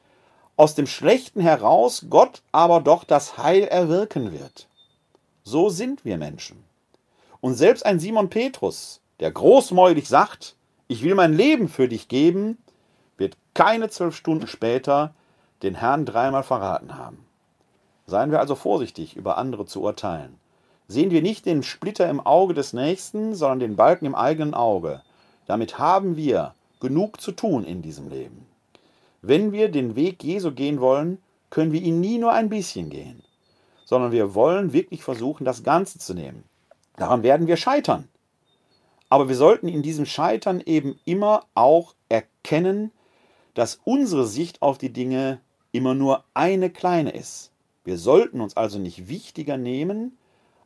[0.56, 4.68] aus dem Schlechten heraus Gott aber doch das Heil erwirken wird.
[5.44, 6.64] So sind wir Menschen.
[7.40, 10.58] Und selbst ein Simon Petrus, der großmäulig sagt,
[10.88, 12.58] ich will mein Leben für dich geben,
[13.18, 15.14] wird keine zwölf Stunden später
[15.64, 17.26] den Herrn dreimal verraten haben.
[18.08, 20.42] Seien wir also vorsichtig, über andere zu urteilen
[20.92, 25.02] sehen wir nicht den Splitter im Auge des Nächsten, sondern den Balken im eigenen Auge.
[25.48, 28.46] Damit haben wir genug zu tun in diesem Leben.
[29.22, 31.20] Wenn wir den Weg Jesu gehen wollen,
[31.50, 33.24] können wir ihn nie nur ein bisschen gehen,
[33.86, 36.44] sondern wir wollen wirklich versuchen, das Ganze zu nehmen.
[36.98, 38.08] Daran werden wir scheitern.
[39.12, 42.94] Aber wir sollten in diesem Scheitern eben immer auch erkennen,
[43.54, 45.42] dass unsere Sicht auf die Dinge
[45.74, 47.52] immer nur eine kleine ist.
[47.84, 50.18] Wir sollten uns also nicht wichtiger nehmen,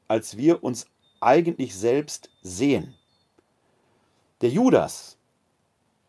[0.08, 0.86] als wir uns
[1.20, 2.94] eigentlich selbst sehen.
[4.42, 5.18] Der Judas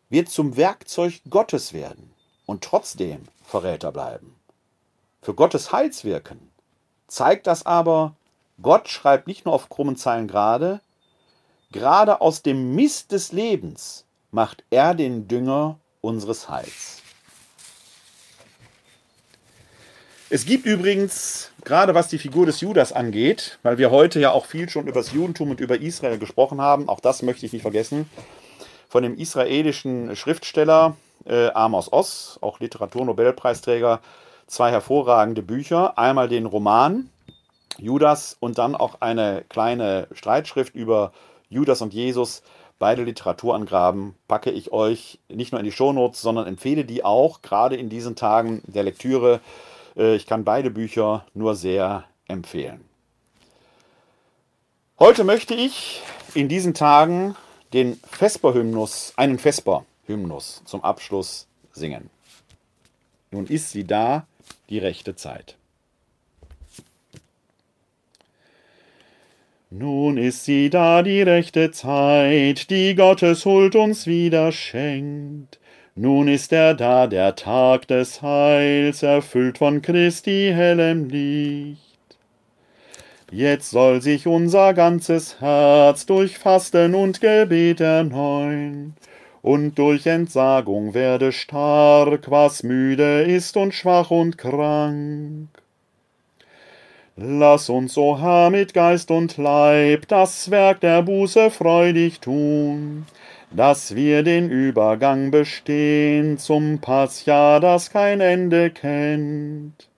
[0.09, 2.13] wird zum Werkzeug Gottes werden
[2.45, 4.35] und trotzdem Verräter bleiben.
[5.23, 6.51] Für Gottes Heilswirken
[7.07, 8.15] zeigt das aber,
[8.61, 10.81] Gott schreibt nicht nur auf krummen Zeilen gerade,
[11.77, 17.03] gerade aus dem Mist des Lebens macht er den Dünger unseres Heils.
[20.29, 24.45] Es gibt übrigens, gerade was die Figur des Judas angeht, weil wir heute ja auch
[24.45, 27.61] viel schon über das Judentum und über Israel gesprochen haben, auch das möchte ich nicht
[27.61, 28.09] vergessen,
[28.89, 34.01] von dem israelischen Schriftsteller äh, Amos Oz, auch Literaturnobelpreisträger,
[34.47, 35.97] zwei hervorragende Bücher.
[35.97, 37.09] Einmal den Roman
[37.77, 41.11] Judas und dann auch eine kleine Streitschrift über
[41.49, 42.43] Judas und Jesus.
[42.79, 47.75] Beide Literaturangraben packe ich euch nicht nur in die Shownotes, sondern empfehle die auch, gerade
[47.75, 49.41] in diesen Tagen der Lektüre
[49.97, 52.85] äh, ich kann beide Bücher nur sehr empfehlen.
[54.99, 56.01] Heute möchte ich
[56.33, 57.35] in diesen Tagen
[57.73, 62.09] den Vesper-Hymnus, einen Vesper-Hymnus zum Abschluss singen.
[63.31, 64.25] Nun ist sie da,
[64.69, 65.57] die rechte Zeit.
[69.69, 75.59] Nun ist sie da, die rechte Zeit, die Gottes Huld uns wieder schenkt.
[75.93, 82.17] Nun ist er da, der Tag des Heils, erfüllt von Christi hellem Licht.
[83.29, 88.95] Jetzt soll sich unser ganzes Herz durch Fasten und Gebet erneuern,
[89.41, 95.49] und durch Entsagung werde stark, was müde ist und schwach und krank.
[97.19, 103.07] Lass uns, o Herr, mit Geist und Leib das Werk der Buße freudig tun,
[103.49, 109.89] dass wir den Übergang bestehen zum Passjahr, das kein Ende kennt.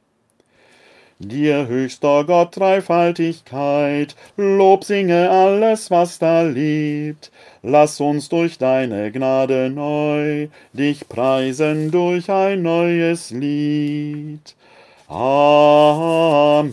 [1.20, 7.34] Dir höchster Gott Dreifaltigkeit, Lob singe alles, was da lebt.
[7.62, 14.56] Lass uns durch deine Gnade neu dich preisen durch ein neues Lied.
[15.12, 16.72] Amen.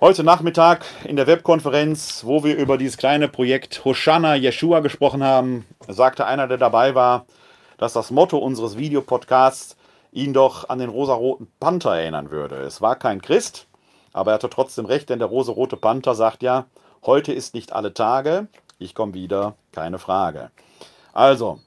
[0.00, 5.66] Heute Nachmittag in der Webkonferenz, wo wir über dieses kleine Projekt Hoshana Yeshua gesprochen haben,
[5.86, 7.26] sagte einer, der dabei war,
[7.78, 9.76] dass das Motto unseres Videopodcasts
[10.10, 12.56] ihn doch an den rosaroten Panther erinnern würde.
[12.56, 13.68] Es war kein Christ,
[14.12, 16.66] aber er hatte trotzdem recht, denn der rosarote Panther sagt ja,
[17.06, 18.48] heute ist nicht alle Tage,
[18.80, 20.50] ich komme wieder, keine Frage.
[21.12, 21.60] Also,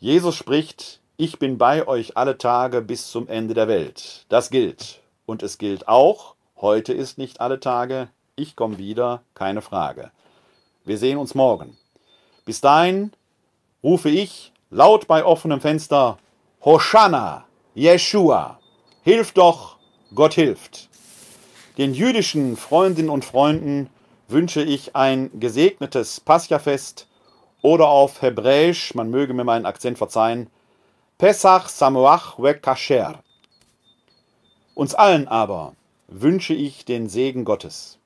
[0.00, 4.26] Jesus spricht, ich bin bei euch alle Tage bis zum Ende der Welt.
[4.28, 5.00] Das gilt.
[5.24, 8.08] Und es gilt auch, Heute ist nicht alle Tage.
[8.34, 10.10] Ich komme wieder, keine Frage.
[10.86, 11.76] Wir sehen uns morgen.
[12.46, 13.12] Bis dahin
[13.82, 16.16] rufe ich laut bei offenem Fenster
[16.64, 17.44] Hoshana,
[17.74, 18.58] Yeshua.
[19.02, 19.76] Hilf doch,
[20.14, 20.88] Gott hilft.
[21.76, 23.90] Den jüdischen Freundinnen und Freunden
[24.28, 27.06] wünsche ich ein gesegnetes Paschafest
[27.62, 30.50] oder auf Hebräisch, man möge mir meinen Akzent verzeihen,
[31.18, 33.20] Pesach Samoach we Kasher.
[34.74, 35.74] Uns allen aber
[36.08, 37.98] wünsche ich den Segen Gottes.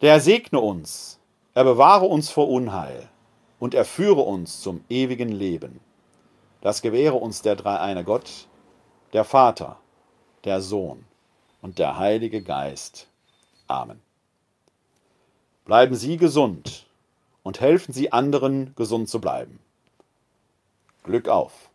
[0.00, 1.20] Der segne uns,
[1.54, 3.08] er bewahre uns vor Unheil
[3.60, 5.80] und er führe uns zum ewigen Leben.
[6.60, 8.48] Das gewähre uns der dreieine Gott,
[9.12, 9.78] der Vater,
[10.44, 11.04] der Sohn
[11.62, 13.06] und der Heilige Geist.
[13.68, 14.03] Amen.
[15.64, 16.84] Bleiben Sie gesund
[17.42, 19.58] und helfen Sie anderen, gesund zu bleiben.
[21.04, 21.70] Glück auf!